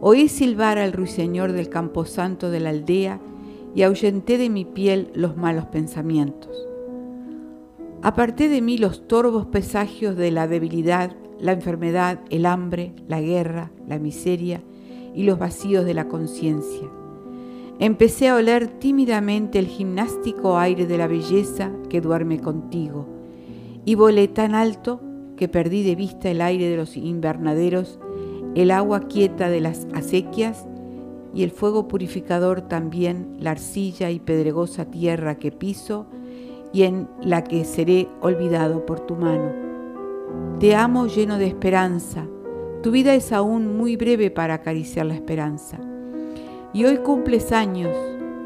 oí 0.00 0.28
silbar 0.28 0.78
al 0.78 0.92
ruiseñor 0.92 1.52
del 1.52 1.68
camposanto 1.68 2.50
de 2.50 2.60
la 2.60 2.70
aldea 2.70 3.20
y 3.74 3.82
ahuyenté 3.82 4.38
de 4.38 4.50
mi 4.50 4.64
piel 4.64 5.10
los 5.14 5.36
malos 5.36 5.66
pensamientos. 5.66 6.50
Aparté 8.02 8.48
de 8.48 8.62
mí 8.62 8.78
los 8.78 9.06
torvos 9.08 9.46
presagios 9.46 10.16
de 10.16 10.30
la 10.30 10.46
debilidad, 10.46 11.12
la 11.40 11.52
enfermedad, 11.52 12.20
el 12.30 12.46
hambre, 12.46 12.94
la 13.06 13.20
guerra, 13.20 13.70
la 13.86 13.98
miseria 13.98 14.62
y 15.14 15.24
los 15.24 15.38
vacíos 15.38 15.84
de 15.84 15.94
la 15.94 16.08
conciencia. 16.08 16.88
Empecé 17.80 18.28
a 18.28 18.34
oler 18.34 18.66
tímidamente 18.66 19.58
el 19.58 19.66
gimnástico 19.66 20.58
aire 20.58 20.86
de 20.86 20.98
la 20.98 21.06
belleza 21.06 21.70
que 21.88 22.00
duerme 22.00 22.40
contigo, 22.40 23.06
y 23.84 23.94
volé 23.94 24.28
tan 24.28 24.54
alto 24.54 25.00
que 25.36 25.48
perdí 25.48 25.84
de 25.84 25.94
vista 25.94 26.28
el 26.28 26.40
aire 26.40 26.68
de 26.68 26.76
los 26.76 26.96
invernaderos, 26.96 28.00
el 28.54 28.72
agua 28.72 29.06
quieta 29.06 29.48
de 29.48 29.60
las 29.60 29.86
acequias 29.94 30.66
y 31.32 31.44
el 31.44 31.52
fuego 31.52 31.86
purificador 31.86 32.62
también, 32.62 33.36
la 33.38 33.52
arcilla 33.52 34.10
y 34.10 34.18
pedregosa 34.18 34.86
tierra 34.86 35.38
que 35.38 35.52
piso 35.52 36.06
y 36.72 36.82
en 36.82 37.08
la 37.22 37.44
que 37.44 37.64
seré 37.64 38.08
olvidado 38.20 38.84
por 38.84 39.00
tu 39.00 39.14
mano. 39.14 39.67
Te 40.60 40.74
amo 40.74 41.06
lleno 41.06 41.38
de 41.38 41.46
esperanza, 41.46 42.26
tu 42.82 42.92
vida 42.92 43.14
es 43.14 43.32
aún 43.32 43.76
muy 43.76 43.96
breve 43.96 44.30
para 44.30 44.54
acariciar 44.54 45.06
la 45.06 45.14
esperanza. 45.14 45.78
Y 46.72 46.84
hoy 46.84 46.98
cumples 46.98 47.50
años, 47.50 47.96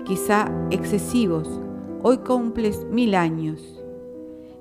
quizá 0.04 0.50
excesivos, 0.70 1.60
hoy 2.02 2.18
cumples 2.18 2.84
mil 2.90 3.14
años. 3.14 3.82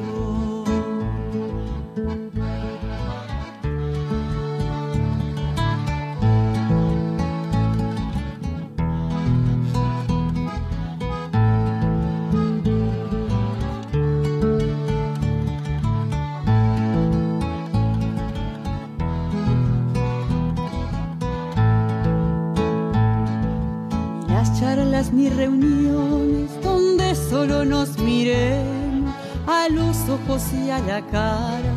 Mis 25.09 25.35
reuniones 25.35 26.51
donde 26.61 27.15
solo 27.15 27.65
nos 27.65 27.97
miremos 27.97 29.11
a 29.47 29.67
los 29.67 29.97
ojos 30.07 30.43
y 30.53 30.69
a 30.69 30.79
la 30.79 31.01
cara 31.07 31.73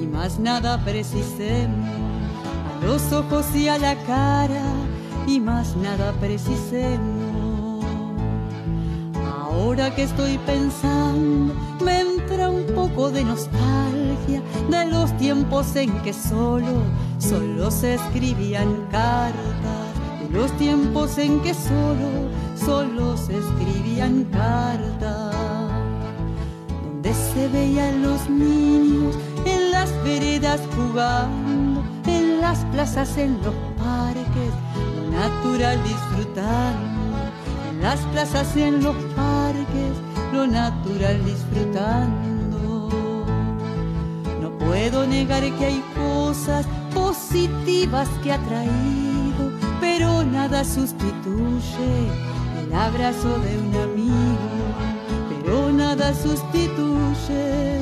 y 0.00 0.06
más 0.06 0.38
nada 0.38 0.82
precisemos 0.82 1.90
a 2.70 2.86
los 2.86 3.12
ojos 3.12 3.44
y 3.54 3.68
a 3.68 3.76
la 3.78 3.94
cara 4.04 4.64
y 5.26 5.40
más 5.40 5.76
nada 5.76 6.12
precisemos. 6.20 7.84
Ahora 9.26 9.94
que 9.94 10.04
estoy 10.04 10.38
pensando 10.38 11.54
me 11.84 12.00
entra 12.00 12.48
un 12.48 12.64
poco 12.74 13.10
de 13.10 13.24
nostalgia 13.24 14.42
de 14.70 14.86
los 14.86 15.14
tiempos 15.18 15.76
en 15.76 15.92
que 16.02 16.14
solo 16.14 16.82
solo 17.18 17.70
se 17.70 17.94
escribían 17.94 18.86
cartas 18.90 19.84
de 20.22 20.38
los 20.38 20.50
tiempos 20.56 21.18
en 21.18 21.40
que 21.40 21.52
solo 21.52 22.43
solo 22.64 23.16
se 23.16 23.38
escribían 23.38 24.24
cartas, 24.24 25.34
donde 26.82 27.12
se 27.12 27.48
veían 27.48 28.02
los 28.02 28.28
niños 28.30 29.16
en 29.44 29.70
las 29.70 29.92
veredas 30.02 30.60
jugando, 30.74 31.82
en 32.06 32.40
las 32.40 32.64
plazas, 32.66 33.16
en 33.18 33.42
los 33.42 33.54
parques, 33.76 34.52
lo 34.96 35.10
natural 35.10 35.82
disfrutando, 35.84 37.18
en 37.70 37.82
las 37.82 38.00
plazas, 38.12 38.56
en 38.56 38.82
los 38.82 38.96
parques, 39.14 39.92
lo 40.32 40.46
natural 40.46 41.24
disfrutando. 41.24 42.88
No 44.40 44.58
puedo 44.58 45.06
negar 45.06 45.42
que 45.58 45.66
hay 45.66 45.84
cosas 45.94 46.66
positivas 46.94 48.08
que 48.22 48.32
ha 48.32 48.38
traído, 48.38 49.50
pero 49.80 50.24
nada 50.24 50.64
sustituye 50.64 52.33
el 52.74 52.80
abrazo 52.80 53.38
de 53.38 53.56
un 53.56 53.72
amigo, 53.76 54.36
pero 55.28 55.70
nada 55.70 56.12
sustituye 56.12 57.78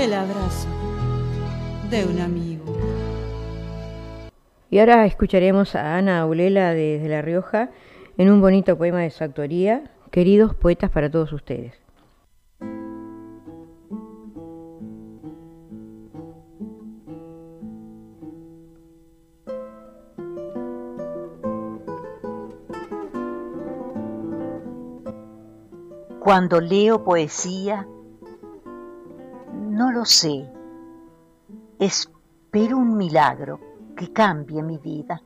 el 0.00 0.12
abrazo 0.12 0.66
de 1.88 2.04
un 2.04 2.20
amigo. 2.20 2.76
Y 4.68 4.80
ahora 4.80 5.06
escucharemos 5.06 5.76
a 5.76 5.96
Ana 5.96 6.18
Aulela 6.18 6.74
desde 6.74 7.08
La 7.08 7.22
Rioja 7.22 7.70
en 8.18 8.32
un 8.32 8.40
bonito 8.40 8.76
poema 8.76 9.02
de 9.02 9.10
su 9.10 9.22
autoría, 9.22 9.84
Queridos 10.10 10.56
poetas 10.56 10.90
para 10.90 11.08
todos 11.08 11.32
ustedes. 11.32 11.81
Cuando 26.22 26.60
leo 26.60 27.02
poesía, 27.02 27.84
no 29.54 29.90
lo 29.90 30.04
sé, 30.04 30.48
espero 31.80 32.78
un 32.78 32.96
milagro 32.96 33.58
que 33.96 34.12
cambie 34.12 34.62
mi 34.62 34.78
vida. 34.78 35.20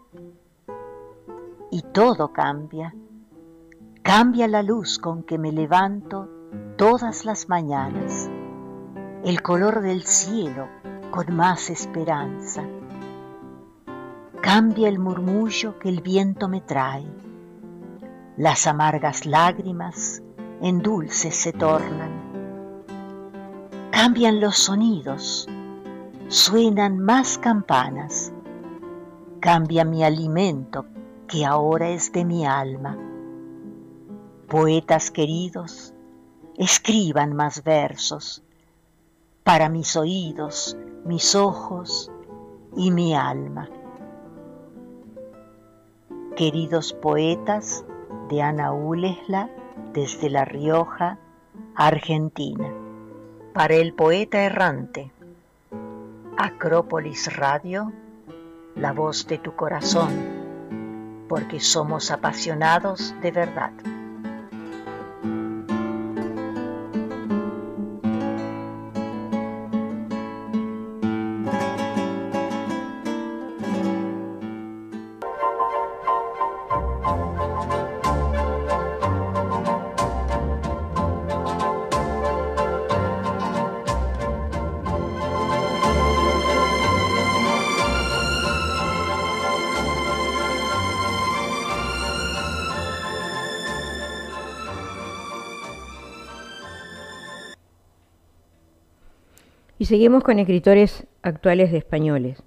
Y 1.70 1.82
todo 1.92 2.32
cambia. 2.32 2.94
Cambia 4.02 4.48
la 4.48 4.62
luz 4.62 4.98
con 4.98 5.22
que 5.22 5.36
me 5.36 5.52
levanto 5.52 6.30
todas 6.78 7.26
las 7.26 7.50
mañanas, 7.50 8.30
el 9.22 9.42
color 9.42 9.82
del 9.82 10.02
cielo 10.04 10.66
con 11.10 11.36
más 11.36 11.68
esperanza. 11.68 12.64
Cambia 14.40 14.88
el 14.88 14.98
murmullo 14.98 15.78
que 15.78 15.90
el 15.90 16.00
viento 16.00 16.48
me 16.48 16.62
trae, 16.62 17.04
las 18.38 18.66
amargas 18.66 19.26
lágrimas 19.26 20.22
en 20.60 20.80
dulces 20.80 21.36
se 21.36 21.52
tornan. 21.52 22.26
Cambian 23.90 24.40
los 24.40 24.56
sonidos, 24.56 25.48
suenan 26.28 26.98
más 26.98 27.38
campanas. 27.38 28.32
Cambia 29.40 29.84
mi 29.84 30.02
alimento 30.02 30.86
que 31.28 31.44
ahora 31.44 31.88
es 31.90 32.12
de 32.12 32.24
mi 32.24 32.46
alma. 32.46 32.96
Poetas 34.48 35.10
queridos, 35.10 35.92
escriban 36.56 37.34
más 37.34 37.64
versos 37.64 38.42
para 39.42 39.68
mis 39.68 39.96
oídos, 39.96 40.76
mis 41.04 41.34
ojos 41.34 42.10
y 42.76 42.90
mi 42.90 43.14
alma. 43.14 43.68
Queridos 46.36 46.92
poetas 46.92 47.84
de 48.28 48.42
Ana 48.42 48.72
Ulesla, 48.72 49.48
desde 49.92 50.30
La 50.30 50.44
Rioja, 50.44 51.18
Argentina. 51.74 52.68
Para 53.52 53.74
el 53.74 53.94
poeta 53.94 54.42
errante, 54.42 55.10
Acrópolis 56.36 57.34
Radio, 57.36 57.92
la 58.74 58.92
voz 58.92 59.26
de 59.26 59.38
tu 59.38 59.54
corazón, 59.56 60.10
porque 61.28 61.60
somos 61.60 62.10
apasionados 62.10 63.14
de 63.22 63.30
verdad. 63.30 63.72
Seguimos 99.86 100.24
con 100.24 100.40
escritores 100.40 101.06
actuales 101.22 101.70
de 101.70 101.78
españoles. 101.78 102.42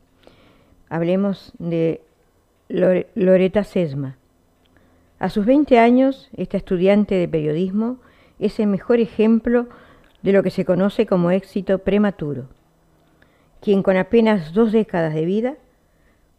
Hablemos 0.90 1.54
de 1.58 2.02
Loreta 2.68 3.64
Sesma. 3.64 4.18
A 5.20 5.30
sus 5.30 5.46
20 5.46 5.80
años, 5.80 6.30
esta 6.36 6.58
estudiante 6.58 7.16
de 7.16 7.30
periodismo 7.30 8.00
es 8.40 8.60
el 8.60 8.68
mejor 8.68 9.00
ejemplo 9.00 9.70
de 10.22 10.34
lo 10.34 10.44
que 10.44 10.50
se 10.50 10.66
conoce 10.66 11.06
como 11.06 11.32
éxito 11.32 11.80
prematuro, 11.80 12.50
quien 13.62 13.84
con 13.84 13.96
apenas 13.96 14.52
dos 14.52 14.74
décadas 14.74 15.14
de 15.14 15.24
vida 15.24 15.56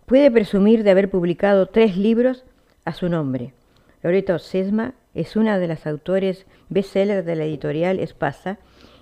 puede 0.04 0.30
presumir 0.30 0.84
de 0.84 0.90
haber 0.90 1.08
publicado 1.08 1.64
tres 1.64 1.96
libros 1.96 2.44
a 2.84 2.92
su 2.92 3.08
nombre. 3.08 3.54
Loreto 4.02 4.38
Sesma 4.38 4.92
es 5.14 5.34
una 5.34 5.58
de 5.58 5.66
las 5.66 5.86
autores 5.86 6.44
bestseller 6.68 7.24
de 7.24 7.36
la 7.36 7.44
editorial 7.44 8.00
Espasa 8.00 8.58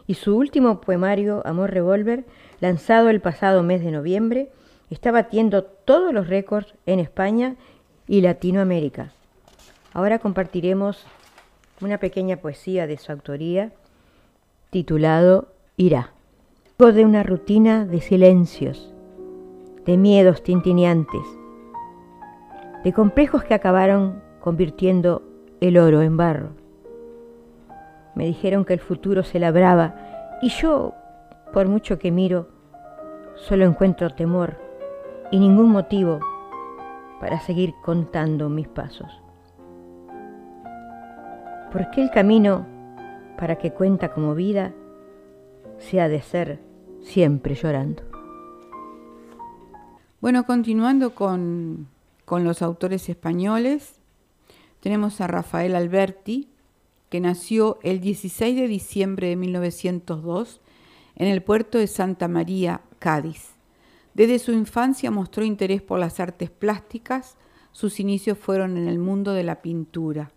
y 0.08 0.14
su 0.14 0.36
último 0.36 0.80
poemario, 0.80 1.42
Amor 1.44 1.70
Revolver, 1.70 2.24
lanzado 2.60 3.10
el 3.10 3.20
pasado 3.20 3.62
mes 3.62 3.84
de 3.84 3.92
noviembre, 3.92 4.50
está 4.90 5.12
batiendo 5.12 5.62
todos 5.62 6.14
los 6.14 6.28
récords 6.28 6.74
en 6.86 6.98
España 6.98 7.56
y 8.08 8.22
Latinoamérica. 8.22 9.12
Ahora 9.92 10.18
compartiremos 10.18 11.04
una 11.82 11.98
pequeña 11.98 12.38
poesía 12.38 12.86
de 12.86 12.96
su 12.96 13.12
autoría 13.12 13.70
titulado 14.70 15.48
Irá. 15.76 16.12
De 16.78 17.04
una 17.04 17.22
rutina 17.22 17.84
de 17.84 18.00
silencios, 18.00 18.90
de 19.84 19.96
miedos 19.96 20.42
tintineantes, 20.42 21.26
de 22.84 22.92
complejos 22.92 23.44
que 23.44 23.52
acabaron 23.52 24.22
convirtiendo 24.40 25.22
el 25.60 25.76
oro 25.76 26.02
en 26.02 26.16
barro 26.16 26.67
me 28.18 28.26
dijeron 28.26 28.64
que 28.64 28.72
el 28.72 28.80
futuro 28.80 29.22
se 29.22 29.38
labraba 29.38 29.94
y 30.42 30.48
yo, 30.48 30.92
por 31.52 31.68
mucho 31.68 32.00
que 32.00 32.10
miro, 32.10 32.48
solo 33.36 33.64
encuentro 33.64 34.10
temor 34.10 34.56
y 35.30 35.38
ningún 35.38 35.70
motivo 35.70 36.18
para 37.20 37.38
seguir 37.38 37.74
contando 37.80 38.48
mis 38.48 38.66
pasos. 38.66 39.22
¿Por 41.70 41.90
qué 41.90 42.02
el 42.02 42.10
camino 42.10 42.66
para 43.38 43.54
que 43.54 43.70
cuenta 43.70 44.08
como 44.08 44.34
vida 44.34 44.72
se 45.78 46.00
ha 46.00 46.08
de 46.08 46.20
ser 46.20 46.58
siempre 47.00 47.54
llorando? 47.54 48.02
Bueno, 50.20 50.44
continuando 50.44 51.14
con, 51.14 51.86
con 52.24 52.42
los 52.42 52.62
autores 52.62 53.08
españoles, 53.08 54.00
tenemos 54.80 55.20
a 55.20 55.28
Rafael 55.28 55.76
Alberti, 55.76 56.48
que 57.08 57.20
nació 57.20 57.78
el 57.82 58.00
16 58.00 58.56
de 58.56 58.68
diciembre 58.68 59.28
de 59.28 59.36
1902 59.36 60.60
en 61.16 61.28
el 61.28 61.42
puerto 61.42 61.78
de 61.78 61.86
Santa 61.86 62.28
María, 62.28 62.82
Cádiz. 62.98 63.54
Desde 64.14 64.38
su 64.38 64.52
infancia 64.52 65.10
mostró 65.10 65.44
interés 65.44 65.82
por 65.82 65.98
las 65.98 66.20
artes 66.20 66.50
plásticas, 66.50 67.36
sus 67.72 68.00
inicios 68.00 68.38
fueron 68.38 68.76
en 68.76 68.88
el 68.88 68.98
mundo 68.98 69.32
de 69.32 69.44
la 69.44 69.62
pintura. 69.62 70.32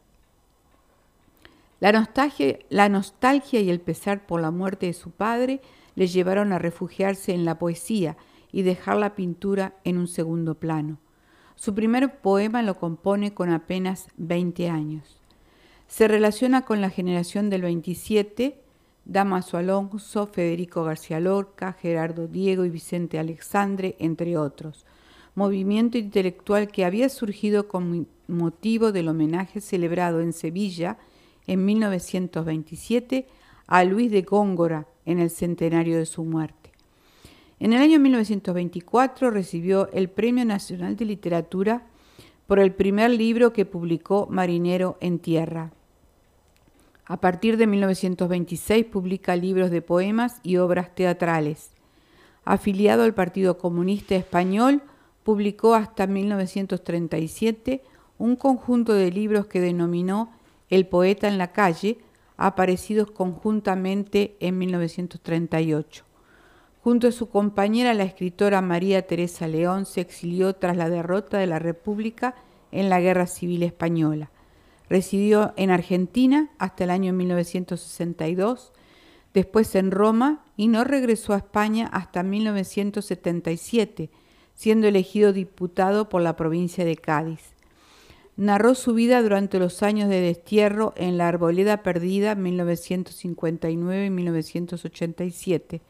La 1.79 1.91
nostalgia, 1.91 2.59
la 2.69 2.89
nostalgia 2.89 3.59
y 3.59 3.69
el 3.69 3.81
pesar 3.81 4.27
por 4.27 4.39
la 4.39 4.51
muerte 4.51 4.85
de 4.85 4.93
su 4.93 5.09
padre 5.09 5.61
le 5.95 6.07
llevaron 6.07 6.53
a 6.53 6.59
refugiarse 6.59 7.33
en 7.33 7.43
la 7.43 7.57
poesía 7.57 8.17
y 8.51 8.61
dejar 8.61 8.97
la 8.97 9.15
pintura 9.15 9.75
en 9.83 9.97
un 9.97 10.07
segundo 10.07 10.55
plano. 10.55 10.99
Su 11.55 11.73
primer 11.73 12.19
poema 12.19 12.61
lo 12.61 12.77
compone 12.77 13.33
con 13.33 13.51
apenas 13.51 14.07
20 14.17 14.69
años. 14.69 15.20
Se 15.91 16.07
relaciona 16.07 16.61
con 16.61 16.79
la 16.79 16.89
generación 16.89 17.49
del 17.49 17.63
27, 17.63 18.55
Damaso 19.03 19.57
Alonso, 19.57 20.25
Federico 20.25 20.85
García 20.85 21.19
Lorca, 21.19 21.73
Gerardo 21.73 22.29
Diego 22.29 22.63
y 22.63 22.69
Vicente 22.69 23.19
Alexandre, 23.19 23.97
entre 23.99 24.37
otros. 24.37 24.85
Movimiento 25.35 25.97
intelectual 25.97 26.69
que 26.69 26.85
había 26.85 27.09
surgido 27.09 27.67
con 27.67 28.07
motivo 28.29 28.93
del 28.93 29.09
homenaje 29.09 29.59
celebrado 29.59 30.21
en 30.21 30.31
Sevilla 30.31 30.97
en 31.45 31.65
1927 31.65 33.27
a 33.67 33.83
Luis 33.83 34.11
de 34.11 34.21
Góngora, 34.21 34.87
en 35.05 35.19
el 35.19 35.29
centenario 35.29 35.97
de 35.97 36.05
su 36.05 36.23
muerte. 36.23 36.71
En 37.59 37.73
el 37.73 37.81
año 37.81 37.99
1924 37.99 39.29
recibió 39.29 39.89
el 39.91 40.09
Premio 40.09 40.45
Nacional 40.45 40.95
de 40.95 41.03
Literatura 41.03 41.85
por 42.47 42.59
el 42.59 42.73
primer 42.73 43.11
libro 43.11 43.51
que 43.51 43.65
publicó 43.65 44.27
Marinero 44.31 44.97
en 45.01 45.19
Tierra. 45.19 45.73
A 47.05 47.17
partir 47.17 47.57
de 47.57 47.67
1926 47.67 48.85
publica 48.85 49.35
libros 49.35 49.71
de 49.71 49.81
poemas 49.81 50.39
y 50.43 50.57
obras 50.57 50.93
teatrales. 50.93 51.71
Afiliado 52.45 53.03
al 53.03 53.13
Partido 53.13 53.57
Comunista 53.57 54.15
Español, 54.15 54.81
publicó 55.23 55.75
hasta 55.75 56.07
1937 56.07 57.83
un 58.17 58.35
conjunto 58.35 58.93
de 58.93 59.11
libros 59.11 59.47
que 59.47 59.59
denominó 59.59 60.31
El 60.69 60.87
poeta 60.87 61.27
en 61.27 61.37
la 61.37 61.51
calle, 61.51 61.97
aparecidos 62.37 63.11
conjuntamente 63.11 64.37
en 64.39 64.57
1938. 64.57 66.05
Junto 66.83 67.07
a 67.07 67.11
su 67.11 67.29
compañera, 67.29 67.93
la 67.93 68.03
escritora 68.03 68.61
María 68.61 69.05
Teresa 69.05 69.47
León, 69.47 69.85
se 69.85 70.01
exilió 70.01 70.55
tras 70.55 70.77
la 70.77 70.89
derrota 70.89 71.37
de 71.37 71.45
la 71.45 71.59
República 71.59 72.35
en 72.71 72.89
la 72.89 72.99
Guerra 72.99 73.27
Civil 73.27 73.61
Española. 73.61 74.31
Residió 74.91 75.53
en 75.55 75.69
Argentina 75.69 76.49
hasta 76.57 76.83
el 76.83 76.89
año 76.89 77.13
1962, 77.13 78.73
después 79.33 79.73
en 79.75 79.89
Roma 79.89 80.43
y 80.57 80.67
no 80.67 80.83
regresó 80.83 81.31
a 81.31 81.37
España 81.37 81.87
hasta 81.93 82.23
1977, 82.23 84.09
siendo 84.53 84.89
elegido 84.89 85.31
diputado 85.31 86.09
por 86.09 86.21
la 86.21 86.35
provincia 86.35 86.83
de 86.83 86.97
Cádiz. 86.97 87.53
Narró 88.35 88.75
su 88.75 88.93
vida 88.93 89.21
durante 89.21 89.59
los 89.59 89.81
años 89.81 90.09
de 90.09 90.19
destierro 90.19 90.93
en 90.97 91.17
La 91.17 91.29
Arboleda 91.29 91.83
Perdida 91.83 92.35
1959 92.35 94.07
y 94.07 94.09
1987. 94.09 95.81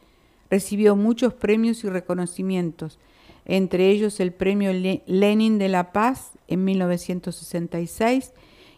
Recibió 0.47 0.95
muchos 0.95 1.33
premios 1.33 1.83
y 1.83 1.89
reconocimientos, 1.89 2.99
entre 3.45 3.89
ellos 3.89 4.19
el 4.19 4.31
Premio 4.31 4.71
Lenin 5.07 5.57
de 5.57 5.69
la 5.69 5.91
Paz 5.91 6.33
en 6.47 6.63
1966 6.65 8.33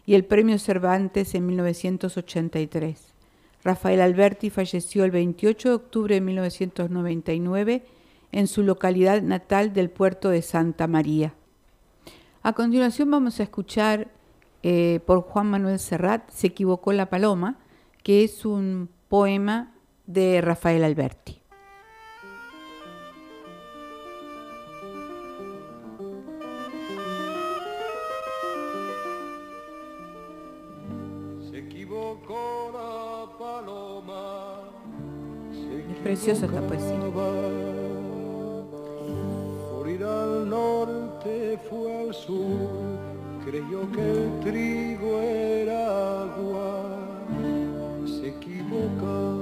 y 0.06 0.14
el 0.14 0.24
Premio 0.24 0.58
Cervantes 0.58 1.34
en 1.34 1.46
1983. 1.46 3.14
Rafael 3.62 4.00
Alberti 4.00 4.50
falleció 4.50 5.04
el 5.04 5.10
28 5.10 5.68
de 5.68 5.74
octubre 5.74 6.14
de 6.14 6.20
1999 6.20 7.82
en 8.32 8.46
su 8.46 8.62
localidad 8.62 9.22
natal 9.22 9.72
del 9.72 9.90
puerto 9.90 10.28
de 10.28 10.42
Santa 10.42 10.86
María. 10.86 11.34
A 12.42 12.52
continuación 12.52 13.10
vamos 13.10 13.40
a 13.40 13.44
escuchar 13.44 14.08
eh, 14.62 15.00
por 15.06 15.22
Juan 15.22 15.48
Manuel 15.48 15.78
Serrat, 15.78 16.30
Se 16.30 16.48
equivocó 16.48 16.92
la 16.92 17.08
paloma, 17.08 17.58
que 18.02 18.24
es 18.24 18.44
un 18.44 18.90
poema 19.08 19.72
de 20.06 20.40
Rafael 20.42 20.84
Alberti. 20.84 21.43
Preciosa 36.04 36.44
esta 36.44 36.60
poesía. 36.60 37.00
Por 39.72 39.88
ir 39.88 40.04
al 40.04 40.50
norte 40.50 41.58
fue 41.68 42.02
al 42.02 42.14
sur, 42.14 42.68
creyó 43.46 43.90
que 43.90 44.02
el 44.02 44.40
trigo 44.40 45.18
era 45.18 46.24
agua, 46.24 47.16
se 48.06 48.28
equivocaba. 48.28 49.33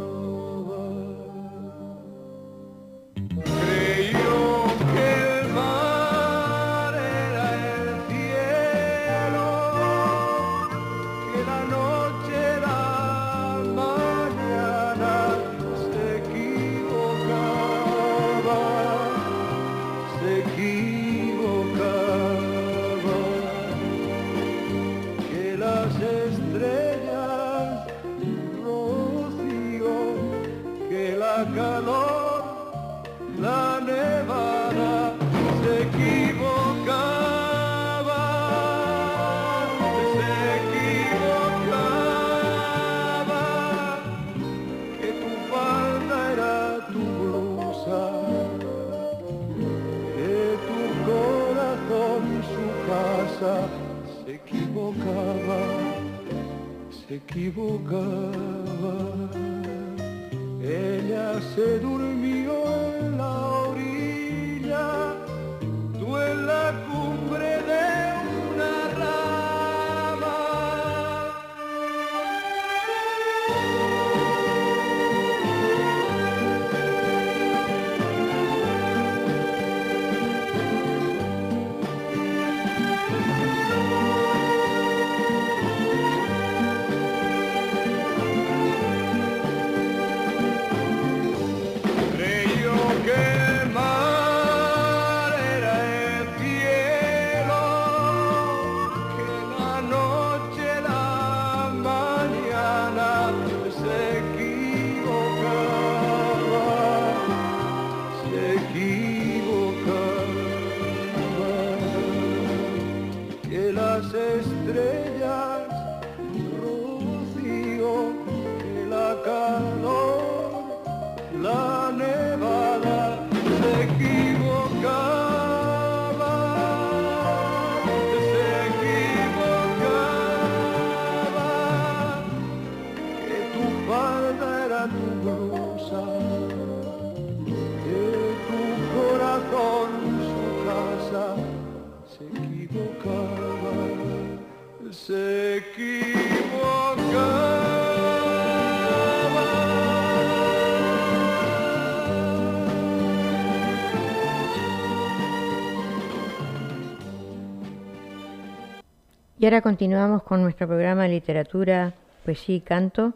Y 159.42 159.44
ahora 159.44 159.60
continuamos 159.60 160.22
con 160.22 160.40
nuestro 160.40 160.66
programa 160.68 161.02
de 161.02 161.08
literatura, 161.08 161.94
poesía 162.24 162.54
y 162.54 162.60
canto, 162.60 163.12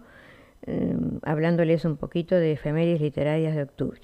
eh, 0.66 0.97
hablándoles 1.22 1.85
un 1.85 1.97
poquito 1.97 2.35
de 2.35 2.51
efemérides 2.51 3.01
literarias 3.01 3.55
de 3.55 3.62
octubre. 3.62 4.01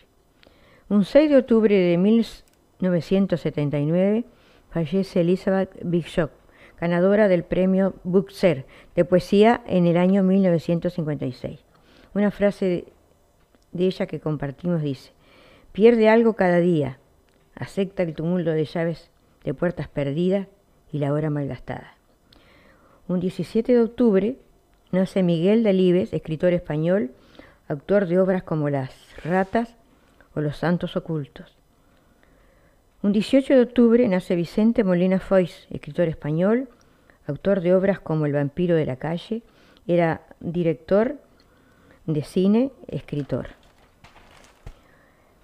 Un 0.88 1.04
6 1.04 1.30
de 1.30 1.36
octubre 1.36 1.76
de 1.76 1.98
1979 1.98 4.24
fallece 4.70 5.22
Elizabeth 5.22 5.76
Bishop, 5.82 6.30
ganadora 6.80 7.26
del 7.26 7.42
premio 7.42 7.94
Booker 8.04 8.66
de 8.94 9.04
poesía 9.04 9.60
en 9.66 9.88
el 9.88 9.96
año 9.96 10.22
1956. 10.22 11.58
Una 12.14 12.30
frase 12.30 12.84
de 13.72 13.84
ella 13.84 14.06
que 14.06 14.20
compartimos 14.20 14.80
dice, 14.80 15.10
pierde 15.72 16.08
algo 16.08 16.34
cada 16.34 16.60
día, 16.60 17.00
acepta 17.56 18.04
el 18.04 18.14
tumulto 18.14 18.52
de 18.52 18.64
llaves 18.64 19.10
de 19.42 19.54
puertas 19.54 19.88
perdidas 19.88 20.46
y 20.92 21.00
la 21.00 21.12
hora 21.12 21.28
malgastada. 21.28 21.96
Un 23.12 23.20
17 23.20 23.74
de 23.74 23.80
octubre 23.82 24.36
nace 24.90 25.22
Miguel 25.22 25.62
Delibes, 25.62 26.14
escritor 26.14 26.54
español, 26.54 27.10
autor 27.68 28.06
de 28.06 28.18
obras 28.18 28.42
como 28.42 28.70
Las 28.70 28.90
ratas 29.22 29.76
o 30.34 30.40
Los 30.40 30.56
santos 30.56 30.96
ocultos. 30.96 31.54
Un 33.02 33.12
18 33.12 33.52
de 33.52 33.60
octubre 33.60 34.08
nace 34.08 34.34
Vicente 34.34 34.82
Molina 34.82 35.20
Foix, 35.20 35.66
escritor 35.68 36.08
español, 36.08 36.70
autor 37.26 37.60
de 37.60 37.74
obras 37.74 38.00
como 38.00 38.24
El 38.24 38.32
vampiro 38.32 38.76
de 38.76 38.86
la 38.86 38.96
calle, 38.96 39.42
era 39.86 40.22
director 40.40 41.16
de 42.06 42.22
cine, 42.22 42.70
escritor. 42.88 43.48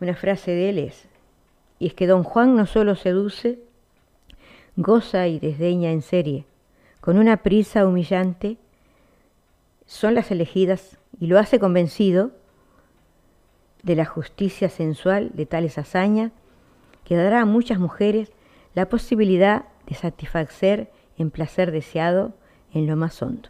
Una 0.00 0.14
frase 0.14 0.52
de 0.52 0.70
él 0.70 0.78
es, 0.78 1.06
y 1.78 1.88
es 1.88 1.92
que 1.92 2.06
don 2.06 2.22
Juan 2.22 2.56
no 2.56 2.64
solo 2.64 2.96
seduce, 2.96 3.58
goza 4.76 5.28
y 5.28 5.38
desdeña 5.38 5.90
en 5.90 6.00
serie, 6.00 6.46
con 7.00 7.18
una 7.18 7.38
prisa 7.38 7.86
humillante, 7.86 8.58
son 9.86 10.14
las 10.14 10.30
elegidas 10.30 10.98
y 11.18 11.26
lo 11.26 11.38
hace 11.38 11.58
convencido 11.58 12.30
de 13.82 13.96
la 13.96 14.04
justicia 14.04 14.68
sensual 14.68 15.30
de 15.34 15.46
tales 15.46 15.78
hazañas 15.78 16.32
que 17.04 17.16
dará 17.16 17.40
a 17.40 17.46
muchas 17.46 17.78
mujeres 17.78 18.30
la 18.74 18.88
posibilidad 18.88 19.64
de 19.86 19.94
satisfacer 19.94 20.90
en 21.16 21.30
placer 21.30 21.70
deseado 21.72 22.34
en 22.72 22.86
lo 22.86 22.96
más 22.96 23.22
hondo. 23.22 23.48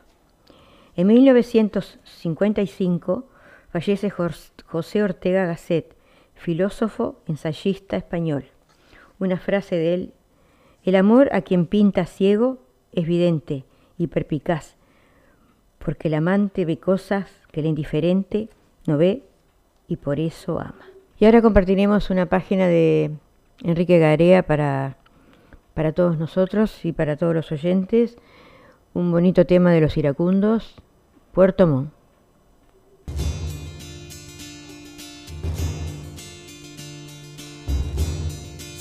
En 0.94 1.08
1955 1.08 3.26
fallece 3.70 4.10
José 4.10 5.02
Ortega 5.02 5.46
Gasset, 5.46 5.96
filósofo, 6.34 7.20
ensayista 7.26 7.96
español. 7.96 8.44
Una 9.18 9.38
frase 9.38 9.74
de 9.76 9.94
él, 9.94 10.12
el 10.84 10.94
amor 10.94 11.30
a 11.32 11.40
quien 11.42 11.66
pinta 11.66 12.06
ciego 12.06 12.58
es 12.92 13.06
vidente 13.06 13.64
y 13.96 14.06
perpicaz, 14.08 14.76
porque 15.78 16.08
el 16.08 16.14
amante 16.14 16.64
ve 16.64 16.78
cosas 16.78 17.30
que 17.52 17.60
el 17.60 17.66
indiferente 17.66 18.48
no 18.86 18.98
ve 18.98 19.22
y 19.86 19.96
por 19.96 20.20
eso 20.20 20.60
ama. 20.60 20.86
Y 21.18 21.24
ahora 21.24 21.42
compartiremos 21.42 22.10
una 22.10 22.26
página 22.26 22.68
de 22.68 23.10
Enrique 23.62 23.98
Garea 23.98 24.44
para, 24.44 24.96
para 25.74 25.92
todos 25.92 26.18
nosotros 26.18 26.84
y 26.84 26.92
para 26.92 27.16
todos 27.16 27.34
los 27.34 27.50
oyentes, 27.50 28.16
un 28.94 29.10
bonito 29.10 29.44
tema 29.46 29.72
de 29.72 29.80
los 29.80 29.96
iracundos, 29.96 30.76
Puerto 31.32 31.66
Montt. 31.66 31.98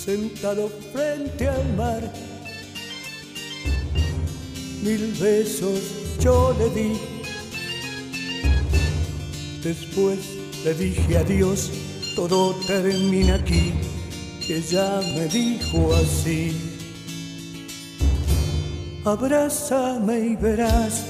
sentado 0.07 0.69
frente 0.93 1.49
al 1.49 1.75
mar. 1.75 2.01
Mil 4.87 5.11
besos 5.19 5.81
yo 6.21 6.55
le 6.57 6.69
di. 6.69 6.93
Después 9.61 10.19
le 10.63 10.73
dije 10.75 11.17
adiós, 11.17 11.71
todo 12.15 12.55
termina 12.65 13.35
aquí. 13.35 13.73
Ella 14.47 15.01
me 15.13 15.27
dijo 15.27 15.93
así. 15.93 16.55
Abrázame 19.03 20.19
y 20.19 20.35
verás 20.37 21.03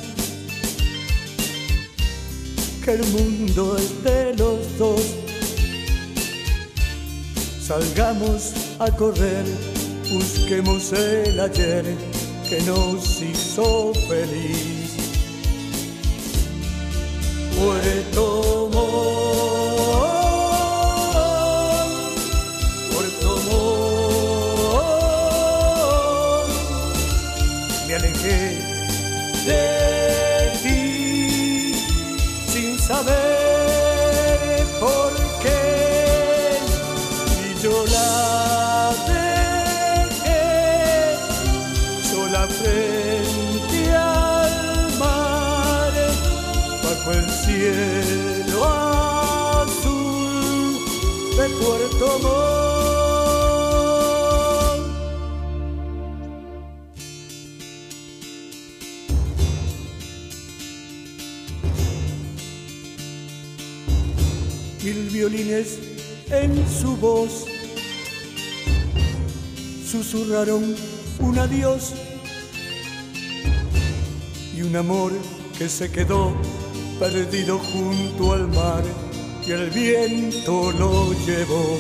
que 2.83 2.93
el 2.93 3.05
mundo 3.09 3.77
es 3.77 4.03
de 4.03 4.33
los 4.37 4.77
dos. 4.79 5.05
Salgamos 7.61 8.53
a 8.79 8.89
correr, 8.89 9.45
busquemos 10.11 10.93
el 10.93 11.39
ayer 11.39 12.16
que 12.49 12.61
nos 12.61 13.21
hizo 13.21 13.93
feliz. 14.07 14.95
Puerto 17.57 18.69
Montt, 18.71 19.26
en 65.29 66.69
su 66.69 66.95
voz 66.95 67.45
susurraron 69.85 70.73
un 71.19 71.37
adiós 71.37 71.91
y 74.55 74.61
un 74.61 74.73
amor 74.77 75.11
que 75.57 75.67
se 75.67 75.91
quedó 75.91 76.33
perdido 76.97 77.59
junto 77.59 78.31
al 78.31 78.47
mar 78.47 78.83
y 79.45 79.51
el 79.51 79.69
viento 79.69 80.71
lo 80.71 81.11
llevó. 81.25 81.77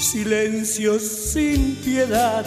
Silencios 0.00 1.02
sin 1.02 1.76
piedad 1.76 2.46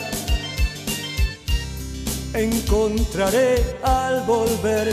encontraré 2.33 3.63
al 3.83 4.23
volver, 4.23 4.91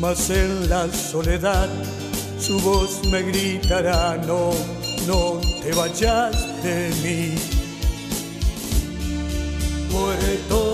mas 0.00 0.30
en 0.30 0.68
la 0.68 0.88
soledad 0.92 1.68
su 2.38 2.58
voz 2.60 3.00
me 3.10 3.22
gritará, 3.22 4.16
no, 4.26 4.50
no 5.06 5.40
te 5.62 5.72
vayas 5.72 6.36
de 6.62 6.90
mí. 7.02 7.34
Puerto 9.90 10.73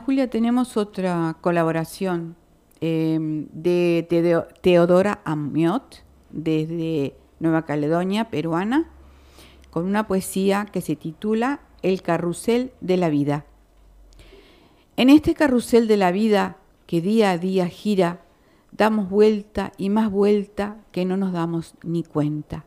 Julia, 0.00 0.28
tenemos 0.30 0.76
otra 0.76 1.36
colaboración 1.40 2.36
eh, 2.80 3.18
de, 3.52 4.06
Teo- 4.08 4.46
Teodora 4.60 5.20
Amiot 5.24 6.04
desde 6.30 7.14
Nueva 7.40 7.64
Caledonia, 7.64 8.30
peruana, 8.30 8.90
con 9.70 9.84
una 9.84 10.06
poesía 10.06 10.66
que 10.72 10.80
se 10.80 10.96
titula 10.96 11.60
El 11.82 12.02
carrusel 12.02 12.72
de 12.80 12.96
la 12.96 13.08
vida. 13.10 13.44
En 14.96 15.10
este 15.10 15.34
carrusel 15.34 15.88
de 15.88 15.96
la 15.96 16.10
vida 16.12 16.56
que 16.86 17.00
día 17.00 17.32
a 17.32 17.38
día 17.38 17.66
gira, 17.66 18.22
damos 18.72 19.10
vuelta 19.10 19.72
y 19.76 19.90
más 19.90 20.10
vuelta 20.10 20.78
que 20.92 21.04
no 21.04 21.16
nos 21.16 21.32
damos 21.32 21.74
ni 21.82 22.02
cuenta. 22.04 22.64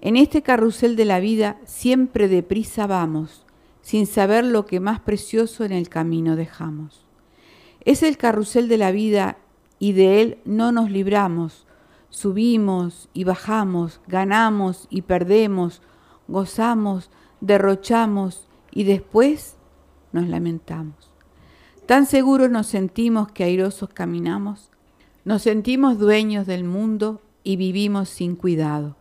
En 0.00 0.16
este 0.16 0.42
carrusel 0.42 0.96
de 0.96 1.04
la 1.04 1.20
vida 1.20 1.58
siempre 1.64 2.28
deprisa 2.28 2.86
vamos, 2.86 3.43
sin 3.84 4.06
saber 4.06 4.46
lo 4.46 4.64
que 4.64 4.80
más 4.80 4.98
precioso 4.98 5.62
en 5.62 5.70
el 5.70 5.90
camino 5.90 6.36
dejamos. 6.36 7.04
Es 7.82 8.02
el 8.02 8.16
carrusel 8.16 8.66
de 8.66 8.78
la 8.78 8.90
vida 8.90 9.36
y 9.78 9.92
de 9.92 10.22
él 10.22 10.38
no 10.46 10.72
nos 10.72 10.90
libramos. 10.90 11.66
Subimos 12.08 13.10
y 13.12 13.24
bajamos, 13.24 14.00
ganamos 14.06 14.86
y 14.88 15.02
perdemos, 15.02 15.82
gozamos, 16.28 17.10
derrochamos 17.42 18.48
y 18.70 18.84
después 18.84 19.56
nos 20.12 20.28
lamentamos. 20.28 21.12
Tan 21.84 22.06
seguros 22.06 22.48
nos 22.48 22.66
sentimos 22.66 23.30
que 23.32 23.44
airosos 23.44 23.90
caminamos, 23.90 24.70
nos 25.26 25.42
sentimos 25.42 25.98
dueños 25.98 26.46
del 26.46 26.64
mundo 26.64 27.20
y 27.42 27.56
vivimos 27.56 28.08
sin 28.08 28.34
cuidado. 28.34 28.96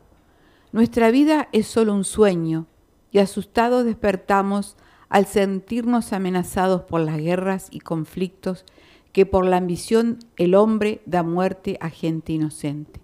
Nuestra 0.73 1.09
vida 1.09 1.47
es 1.53 1.67
solo 1.67 1.93
un 1.93 2.03
sueño 2.03 2.67
y 3.13 3.19
asustados 3.19 3.85
despertamos 3.85 4.75
al 5.07 5.27
sentirnos 5.27 6.11
amenazados 6.11 6.81
por 6.81 6.99
las 6.99 7.17
guerras 7.17 7.67
y 7.69 7.79
conflictos 7.79 8.65
que 9.13 9.27
por 9.27 9.45
la 9.45 9.57
ambición 9.57 10.17
el 10.35 10.55
hombre 10.55 11.01
da 11.05 11.21
muerte 11.21 11.77
a 11.79 11.89
gente 11.91 12.33
inocente. 12.33 12.99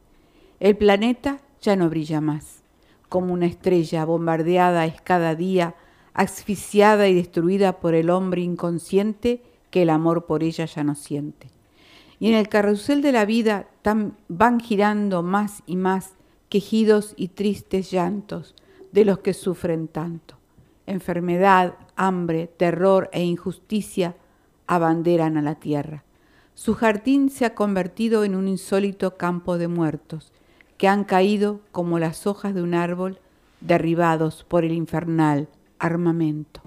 El 0.59 0.75
planeta 0.75 1.39
ya 1.61 1.75
no 1.75 1.87
brilla 1.89 2.19
más, 2.19 2.63
como 3.07 3.31
una 3.31 3.45
estrella 3.45 4.03
bombardeada 4.05 4.85
es 4.87 4.99
cada 4.99 5.35
día, 5.35 5.75
asfixiada 6.15 7.07
y 7.07 7.13
destruida 7.13 7.79
por 7.79 7.93
el 7.93 8.09
hombre 8.09 8.41
inconsciente 8.41 9.43
que 9.69 9.83
el 9.83 9.91
amor 9.91 10.25
por 10.25 10.41
ella 10.41 10.65
ya 10.65 10.83
no 10.83 10.95
siente. 10.95 11.51
Y 12.19 12.29
en 12.29 12.33
el 12.33 12.49
carrusel 12.49 13.03
de 13.03 13.11
la 13.11 13.25
vida 13.25 13.67
van 14.27 14.59
girando 14.59 15.21
más 15.21 15.61
y 15.67 15.75
más 15.75 16.15
quejidos 16.49 17.13
y 17.15 17.29
tristes 17.29 17.91
llantos 17.91 18.55
de 18.91 19.05
los 19.05 19.19
que 19.19 19.33
sufren 19.33 19.87
tanto. 19.87 20.35
Enfermedad, 20.85 21.75
hambre, 21.95 22.47
terror 22.47 23.09
e 23.13 23.23
injusticia 23.23 24.15
abanderan 24.67 25.37
a 25.37 25.41
la 25.41 25.55
tierra. 25.55 26.03
Su 26.53 26.75
jardín 26.75 27.29
se 27.29 27.45
ha 27.45 27.55
convertido 27.55 28.23
en 28.23 28.35
un 28.35 28.47
insólito 28.47 29.17
campo 29.17 29.57
de 29.57 29.67
muertos, 29.67 30.33
que 30.77 30.87
han 30.87 31.03
caído 31.03 31.61
como 31.71 31.99
las 31.99 32.25
hojas 32.27 32.55
de 32.55 32.61
un 32.61 32.73
árbol 32.73 33.19
derribados 33.61 34.43
por 34.43 34.63
el 34.63 34.71
infernal 34.71 35.47
armamento. 35.77 36.61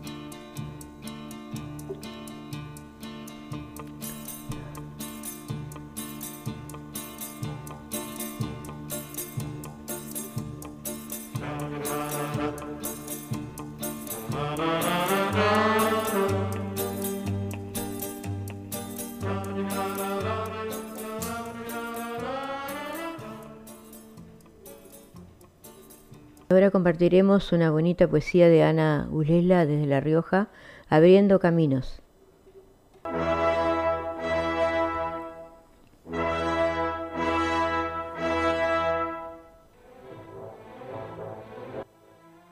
Ahora 26.52 26.70
compartiremos 26.70 27.52
una 27.52 27.70
bonita 27.70 28.08
poesía 28.08 28.50
de 28.50 28.62
Ana 28.62 29.08
Ulela 29.10 29.64
desde 29.64 29.86
La 29.86 30.00
Rioja, 30.00 30.48
Abriendo 30.90 31.40
Caminos. 31.40 32.02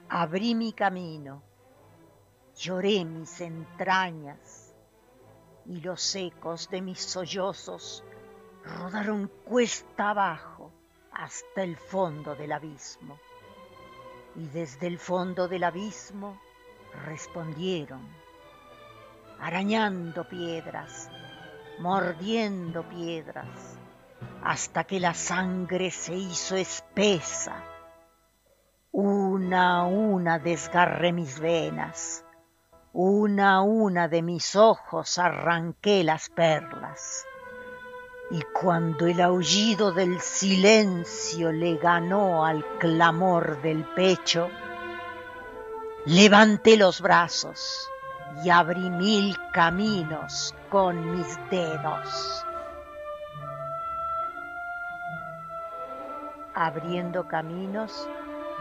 Abrí 0.09 0.55
mi 0.55 0.73
camino, 0.73 1.43
lloré 2.61 3.03
mis 3.03 3.41
entrañas 3.41 4.75
y 5.65 5.81
los 5.81 6.15
ecos 6.15 6.69
de 6.69 6.81
mis 6.81 6.99
sollozos 6.99 8.03
rodaron 8.63 9.31
cuesta 9.45 10.11
abajo 10.11 10.71
hasta 11.11 11.63
el 11.63 11.75
fondo 11.75 12.35
del 12.35 12.51
abismo 12.51 13.17
y 14.35 14.47
desde 14.49 14.85
el 14.85 14.99
fondo 14.99 15.47
del 15.47 15.63
abismo 15.63 16.39
respondieron, 17.05 18.07
arañando 19.39 20.29
piedras, 20.29 21.09
mordiendo 21.79 22.87
piedras, 22.87 23.79
hasta 24.43 24.83
que 24.83 24.99
la 24.99 25.15
sangre 25.15 25.89
se 25.89 26.13
hizo 26.13 26.55
espesa. 26.55 27.55
Una 28.91 29.79
a 29.79 29.83
una 29.85 30.37
desgarré 30.37 31.11
mis 31.11 31.39
venas, 31.39 32.23
una 32.93 33.55
a 33.55 33.61
una 33.61 34.07
de 34.07 34.21
mis 34.21 34.55
ojos 34.55 35.17
arranqué 35.17 36.03
las 36.03 36.29
perlas 36.29 37.25
y 38.31 38.41
cuando 38.53 39.07
el 39.07 39.19
aullido 39.19 39.91
del 39.91 40.21
silencio 40.21 41.51
le 41.51 41.75
ganó 41.75 42.45
al 42.45 42.65
clamor 42.77 43.61
del 43.61 43.83
pecho, 43.83 44.49
levanté 46.05 46.77
los 46.77 47.01
brazos 47.01 47.89
y 48.43 48.49
abrí 48.49 48.89
mil 48.89 49.37
caminos 49.51 50.55
con 50.69 51.17
mis 51.17 51.37
dedos. 51.49 52.45
Abriendo 56.53 57.27
caminos 57.27 58.07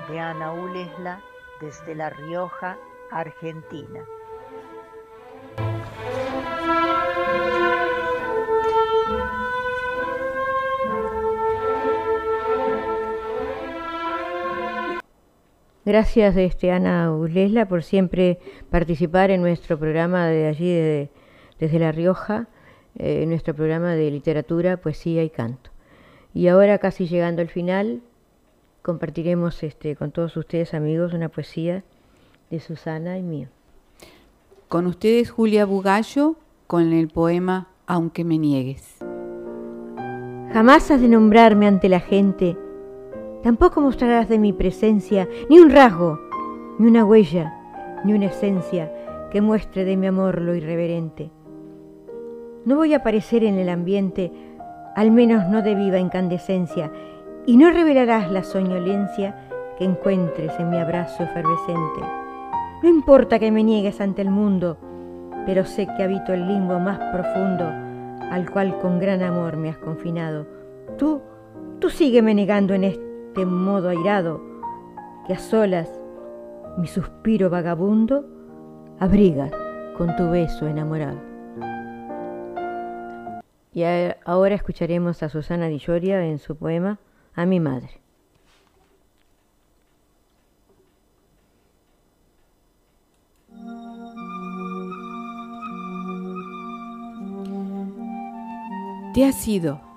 de 0.09 0.19
Ana 0.19 0.53
Ulesla 0.53 1.21
desde 1.61 1.95
La 1.95 2.11
Rioja, 2.11 2.77
Argentina. 3.13 4.05
Gracias 15.87 16.37
este, 16.37 16.73
Ana 16.73 17.15
Ulesla 17.15 17.67
por 17.67 17.83
siempre 17.83 18.39
participar 18.69 19.31
en 19.31 19.41
nuestro 19.41 19.79
programa 19.79 20.27
de 20.27 20.47
allí 20.47 21.09
desde 21.59 21.79
La 21.79 21.91
Rioja, 21.91 22.49
en 22.97 23.23
eh, 23.23 23.27
nuestro 23.27 23.55
programa 23.55 23.95
de 23.95 24.11
literatura, 24.11 24.77
poesía 24.77 25.25
y 25.25 25.31
canto. 25.31 25.71
Y 26.35 26.49
ahora 26.49 26.79
casi 26.79 27.07
llegando 27.07 27.41
al 27.41 27.49
final, 27.49 28.03
compartiremos 28.83 29.63
este, 29.63 29.97
con 29.97 30.11
todos 30.11 30.37
ustedes 30.37 30.75
amigos 30.75 31.15
una 31.15 31.31
poesía 31.31 31.83
de 32.51 32.61
Susana 32.61 33.17
y 33.17 33.23
mío. 33.23 33.49
Con 34.69 34.87
ustedes 34.87 35.31
Julia 35.31 35.65
Bugallo 35.65 36.37
con 36.67 36.93
el 36.93 37.09
poema 37.09 37.69
Aunque 37.87 38.23
me 38.23 38.39
niegues. 38.39 38.99
Jamás 40.53 40.91
has 40.91 41.01
de 41.01 41.09
nombrarme 41.09 41.67
ante 41.67 41.89
la 41.89 42.01
gente 42.01 42.57
Tampoco 43.43 43.81
mostrarás 43.81 44.29
de 44.29 44.39
mi 44.39 44.53
presencia 44.53 45.27
ni 45.49 45.59
un 45.59 45.71
rasgo, 45.71 46.19
ni 46.79 46.87
una 46.87 47.05
huella, 47.05 47.55
ni 48.05 48.13
una 48.13 48.27
esencia 48.27 48.93
que 49.31 49.41
muestre 49.41 49.85
de 49.85 49.97
mi 49.97 50.07
amor 50.07 50.41
lo 50.41 50.55
irreverente. 50.55 51.31
No 52.65 52.77
voy 52.77 52.93
a 52.93 52.99
aparecer 52.99 53.45
en 53.45 53.57
el 53.57 53.71
ambiente, 53.71 54.31
al 54.95 55.11
menos 55.11 55.49
no 55.49 55.63
de 55.63 55.75
viva 55.75 55.99
incandescencia, 55.99 56.93
y 57.47 57.57
no 57.57 57.71
revelarás 57.71 58.31
la 58.31 58.43
soñolencia 58.43 59.49
que 59.79 59.85
encuentres 59.85 60.53
en 60.59 60.69
mi 60.69 60.77
abrazo 60.77 61.23
efervescente. 61.23 62.01
No 62.83 62.89
importa 62.89 63.39
que 63.39 63.51
me 63.51 63.65
niegues 63.65 64.01
ante 64.01 64.21
el 64.21 64.31
mundo, 64.31 64.77
pero 65.47 65.65
sé 65.65 65.87
que 65.97 66.03
habito 66.03 66.35
el 66.35 66.47
limbo 66.47 66.79
más 66.79 66.99
profundo 67.13 67.65
al 68.31 68.49
cual 68.51 68.79
con 68.79 68.99
gran 69.01 69.23
amor 69.23 69.57
me 69.57 69.71
has 69.71 69.79
confinado. 69.79 70.47
Tú, 70.97 71.21
tú 71.81 71.91
sígueme 71.91 72.35
negando 72.35 72.75
en 72.75 72.85
este 72.85 73.10
de 73.35 73.47
modo 73.47 73.89
airado, 73.89 74.41
que 75.27 75.35
a 75.35 75.39
solas 75.39 75.91
mi 76.79 76.87
suspiro 76.87 77.51
vagabundo 77.51 78.25
abriga 78.99 79.51
con 79.97 80.15
tu 80.17 80.31
beso 80.31 80.67
enamorado. 80.67 81.19
Y 83.73 83.85
ahora 84.25 84.55
escucharemos 84.55 85.23
a 85.23 85.29
Susana 85.29 85.69
Di 85.69 85.79
Lloria 85.79 86.25
en 86.25 86.39
su 86.39 86.57
poema 86.57 86.99
A 87.35 87.47
mi 87.47 87.61
madre. 87.61 88.01
Te 99.15 99.25
has 99.25 99.47
ido 99.47 99.90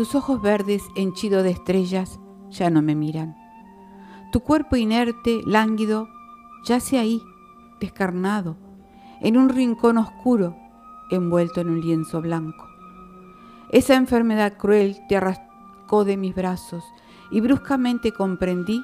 tus 0.00 0.14
ojos 0.14 0.40
verdes 0.40 0.82
henchidos 0.96 1.42
de 1.42 1.50
estrellas 1.50 2.20
ya 2.48 2.70
no 2.70 2.80
me 2.80 2.94
miran. 2.94 3.36
Tu 4.32 4.40
cuerpo 4.40 4.76
inerte, 4.76 5.42
lánguido, 5.44 6.08
yace 6.64 6.98
ahí, 6.98 7.20
descarnado, 7.82 8.56
en 9.20 9.36
un 9.36 9.50
rincón 9.50 9.98
oscuro, 9.98 10.56
envuelto 11.10 11.60
en 11.60 11.68
un 11.68 11.82
lienzo 11.82 12.22
blanco. 12.22 12.66
Esa 13.72 13.94
enfermedad 13.94 14.56
cruel 14.56 14.96
te 15.06 15.18
arrancó 15.18 16.06
de 16.06 16.16
mis 16.16 16.34
brazos 16.34 16.82
y 17.30 17.42
bruscamente 17.42 18.10
comprendí 18.10 18.82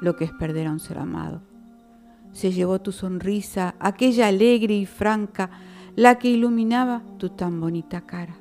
lo 0.00 0.16
que 0.16 0.24
es 0.24 0.32
perder 0.32 0.68
a 0.68 0.72
un 0.72 0.80
ser 0.80 0.96
amado. 0.96 1.42
Se 2.32 2.52
llevó 2.52 2.80
tu 2.80 2.90
sonrisa, 2.90 3.74
aquella 3.80 4.28
alegre 4.28 4.72
y 4.72 4.86
franca, 4.86 5.50
la 5.94 6.18
que 6.18 6.30
iluminaba 6.30 7.02
tu 7.18 7.28
tan 7.28 7.60
bonita 7.60 8.06
cara. 8.06 8.34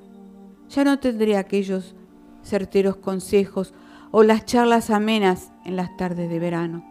Ya 0.70 0.86
no 0.86 1.00
tendré 1.00 1.36
aquellos 1.36 1.98
certeros 2.44 2.98
consejos 2.98 3.74
o 4.12 4.24
las 4.24 4.46
charlas 4.46 4.90
amenas 4.90 5.52
en 5.66 5.76
las 5.76 5.96
tardes 5.98 6.30
de 6.30 6.40
verano. 6.40 6.84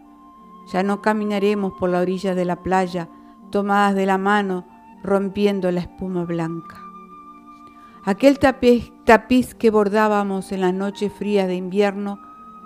Ya 0.72 0.82
no 0.82 1.02
caminaremos 1.02 1.74
por 1.78 1.90
la 1.90 2.00
orilla 2.00 2.34
de 2.34 2.44
la 2.44 2.62
playa, 2.62 3.08
tomadas 3.50 3.94
de 3.94 4.06
la 4.06 4.18
mano, 4.18 4.66
rompiendo 5.02 5.70
la 5.70 5.80
espuma 5.80 6.24
blanca. 6.24 6.80
Aquel 8.04 8.38
tapiz, 8.38 8.92
tapiz 9.04 9.54
que 9.54 9.70
bordábamos 9.70 10.50
en 10.50 10.60
la 10.60 10.72
noche 10.72 11.10
fría 11.10 11.46
de 11.46 11.54
invierno 11.54 12.18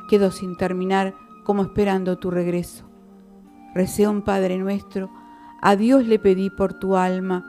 quedó 0.08 0.30
sin 0.30 0.56
terminar 0.56 1.14
como 1.44 1.62
esperando 1.62 2.16
tu 2.18 2.30
regreso. 2.30 2.84
Recé 3.74 4.08
un 4.08 4.22
Padre 4.22 4.56
nuestro, 4.56 5.10
a 5.60 5.76
Dios 5.76 6.06
le 6.06 6.18
pedí 6.18 6.48
por 6.48 6.74
tu 6.74 6.96
alma, 6.96 7.44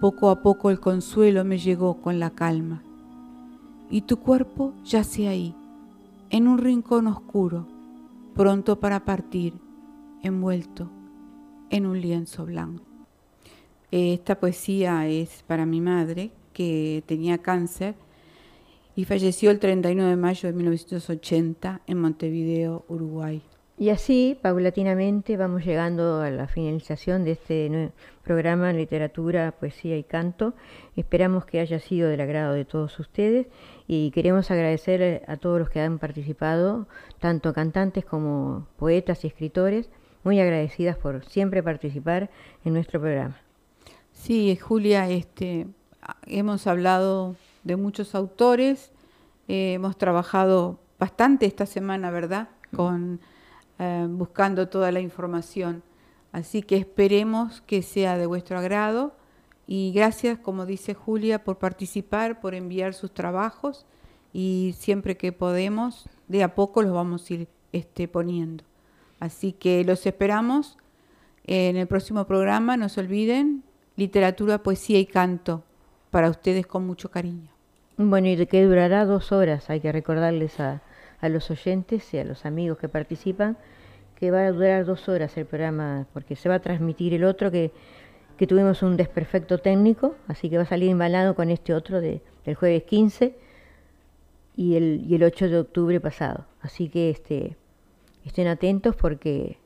poco 0.00 0.30
a 0.30 0.40
poco 0.40 0.70
el 0.70 0.80
consuelo 0.80 1.44
me 1.44 1.58
llegó 1.58 2.00
con 2.00 2.18
la 2.18 2.30
calma. 2.30 2.82
Y 3.90 4.02
tu 4.02 4.18
cuerpo 4.18 4.72
yace 4.84 5.26
ahí, 5.26 5.54
en 6.30 6.46
un 6.46 6.58
rincón 6.58 7.08
oscuro, 7.08 7.66
pronto 8.34 8.78
para 8.78 9.04
partir, 9.04 9.54
envuelto 10.22 10.88
en 11.70 11.86
un 11.86 12.00
lienzo 12.00 12.46
blanco. 12.46 12.84
Esta 13.90 14.38
poesía 14.38 15.08
es 15.08 15.42
para 15.46 15.66
mi 15.66 15.80
madre, 15.80 16.30
que 16.52 17.02
tenía 17.06 17.38
cáncer 17.38 17.94
y 18.94 19.04
falleció 19.04 19.50
el 19.50 19.58
39 19.58 20.10
de 20.10 20.16
mayo 20.16 20.48
de 20.48 20.54
1980 20.54 21.80
en 21.86 21.98
Montevideo, 21.98 22.84
Uruguay. 22.88 23.42
Y 23.80 23.88
así, 23.88 24.38
paulatinamente, 24.42 25.38
vamos 25.38 25.64
llegando 25.64 26.20
a 26.20 26.28
la 26.28 26.46
finalización 26.46 27.24
de 27.24 27.30
este 27.30 27.92
programa 28.22 28.68
en 28.68 28.76
literatura, 28.76 29.52
poesía 29.52 29.96
y 29.96 30.02
canto. 30.02 30.52
Esperamos 30.96 31.46
que 31.46 31.60
haya 31.60 31.80
sido 31.80 32.10
del 32.10 32.20
agrado 32.20 32.52
de 32.52 32.66
todos 32.66 32.98
ustedes 32.98 33.46
y 33.86 34.10
queremos 34.10 34.50
agradecer 34.50 35.24
a 35.26 35.38
todos 35.38 35.58
los 35.58 35.70
que 35.70 35.80
han 35.80 35.98
participado, 35.98 36.88
tanto 37.20 37.54
cantantes 37.54 38.04
como 38.04 38.66
poetas 38.76 39.24
y 39.24 39.28
escritores, 39.28 39.88
muy 40.24 40.38
agradecidas 40.40 40.98
por 40.98 41.24
siempre 41.24 41.62
participar 41.62 42.28
en 42.66 42.74
nuestro 42.74 43.00
programa. 43.00 43.40
Sí, 44.12 44.58
Julia, 44.60 45.08
este, 45.08 45.68
hemos 46.26 46.66
hablado 46.66 47.34
de 47.64 47.76
muchos 47.76 48.14
autores, 48.14 48.92
eh, 49.48 49.72
hemos 49.72 49.96
trabajado 49.96 50.78
bastante 50.98 51.46
esta 51.46 51.64
semana, 51.64 52.10
¿verdad? 52.10 52.50
Con 52.76 53.20
eh, 53.82 54.06
buscando 54.08 54.68
toda 54.68 54.92
la 54.92 55.00
información. 55.00 55.82
Así 56.32 56.60
que 56.60 56.76
esperemos 56.76 57.62
que 57.62 57.80
sea 57.80 58.18
de 58.18 58.26
vuestro 58.26 58.58
agrado 58.58 59.14
y 59.66 59.92
gracias, 59.92 60.38
como 60.38 60.66
dice 60.66 60.92
Julia, 60.92 61.44
por 61.44 61.56
participar, 61.56 62.40
por 62.40 62.54
enviar 62.54 62.92
sus 62.92 63.14
trabajos 63.14 63.86
y 64.34 64.74
siempre 64.78 65.16
que 65.16 65.32
podemos, 65.32 66.10
de 66.28 66.42
a 66.42 66.54
poco 66.54 66.82
los 66.82 66.92
vamos 66.92 67.30
a 67.30 67.34
ir 67.34 67.48
este, 67.72 68.06
poniendo. 68.06 68.64
Así 69.18 69.52
que 69.52 69.82
los 69.82 70.04
esperamos 70.04 70.76
en 71.44 71.78
el 71.78 71.86
próximo 71.86 72.26
programa, 72.26 72.76
no 72.76 72.90
se 72.90 73.00
olviden, 73.00 73.64
literatura, 73.96 74.62
poesía 74.62 74.98
y 74.98 75.06
canto, 75.06 75.64
para 76.10 76.28
ustedes 76.28 76.66
con 76.66 76.86
mucho 76.86 77.10
cariño. 77.10 77.50
Bueno, 77.96 78.28
y 78.28 78.46
que 78.46 78.62
durará 78.62 79.06
dos 79.06 79.32
horas, 79.32 79.70
hay 79.70 79.80
que 79.80 79.90
recordarles 79.90 80.60
a 80.60 80.82
los 81.22 81.50
oyentes 81.50 82.12
y 82.12 82.18
a 82.18 82.24
los 82.24 82.44
amigos 82.44 82.76
que 82.76 82.90
participan, 82.90 83.56
que 84.20 84.30
va 84.30 84.40
a 84.46 84.52
durar 84.52 84.84
dos 84.84 85.08
horas 85.08 85.34
el 85.38 85.46
programa, 85.46 86.06
porque 86.12 86.36
se 86.36 86.48
va 86.48 86.56
a 86.56 86.60
transmitir 86.60 87.14
el 87.14 87.24
otro 87.24 87.50
que, 87.50 87.72
que 88.36 88.46
tuvimos 88.46 88.82
un 88.82 88.98
desperfecto 88.98 89.58
técnico, 89.58 90.14
así 90.28 90.50
que 90.50 90.58
va 90.58 90.64
a 90.64 90.66
salir 90.66 90.90
embalado 90.90 91.34
con 91.34 91.50
este 91.50 91.72
otro 91.72 92.02
de, 92.02 92.20
del 92.44 92.54
jueves 92.54 92.84
15 92.84 93.34
y 94.56 94.76
el, 94.76 95.06
y 95.08 95.14
el 95.14 95.24
8 95.24 95.48
de 95.48 95.58
octubre 95.58 96.00
pasado. 96.00 96.44
Así 96.60 96.90
que 96.90 97.08
este, 97.08 97.56
estén 98.24 98.46
atentos 98.46 98.94
porque 98.94 99.58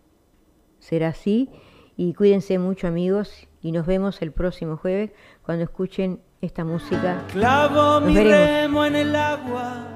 será 0.79 1.09
así 1.09 1.51
y 1.97 2.15
cuídense 2.15 2.59
mucho 2.61 2.87
amigos 2.87 3.49
y 3.61 3.73
nos 3.73 3.87
vemos 3.87 4.23
el 4.23 4.31
próximo 4.31 4.77
jueves 4.77 5.11
cuando 5.43 5.65
escuchen 5.65 6.21
esta 6.41 6.65
música. 6.65 7.25
Clavo 7.33 8.01
mi 8.01 8.17
remo 8.17 8.85
en 8.85 8.95
el 8.97 9.17
agua 9.17 9.95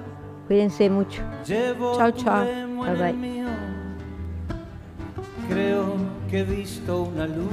Cuídense 0.49 0.89
mucho. 0.89 1.23
Chao, 1.45 2.11
chao. 2.11 2.47
Bye 2.83 3.13
bye. 3.13 3.48
Creo 5.49 5.97
que 6.31 6.41
he 6.41 6.45
visto 6.45 7.03
una 7.03 7.27
luz 7.27 7.49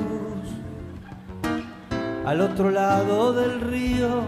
al 2.26 2.42
otro 2.42 2.70
lado 2.70 3.34
del 3.34 3.62
río 3.62 4.24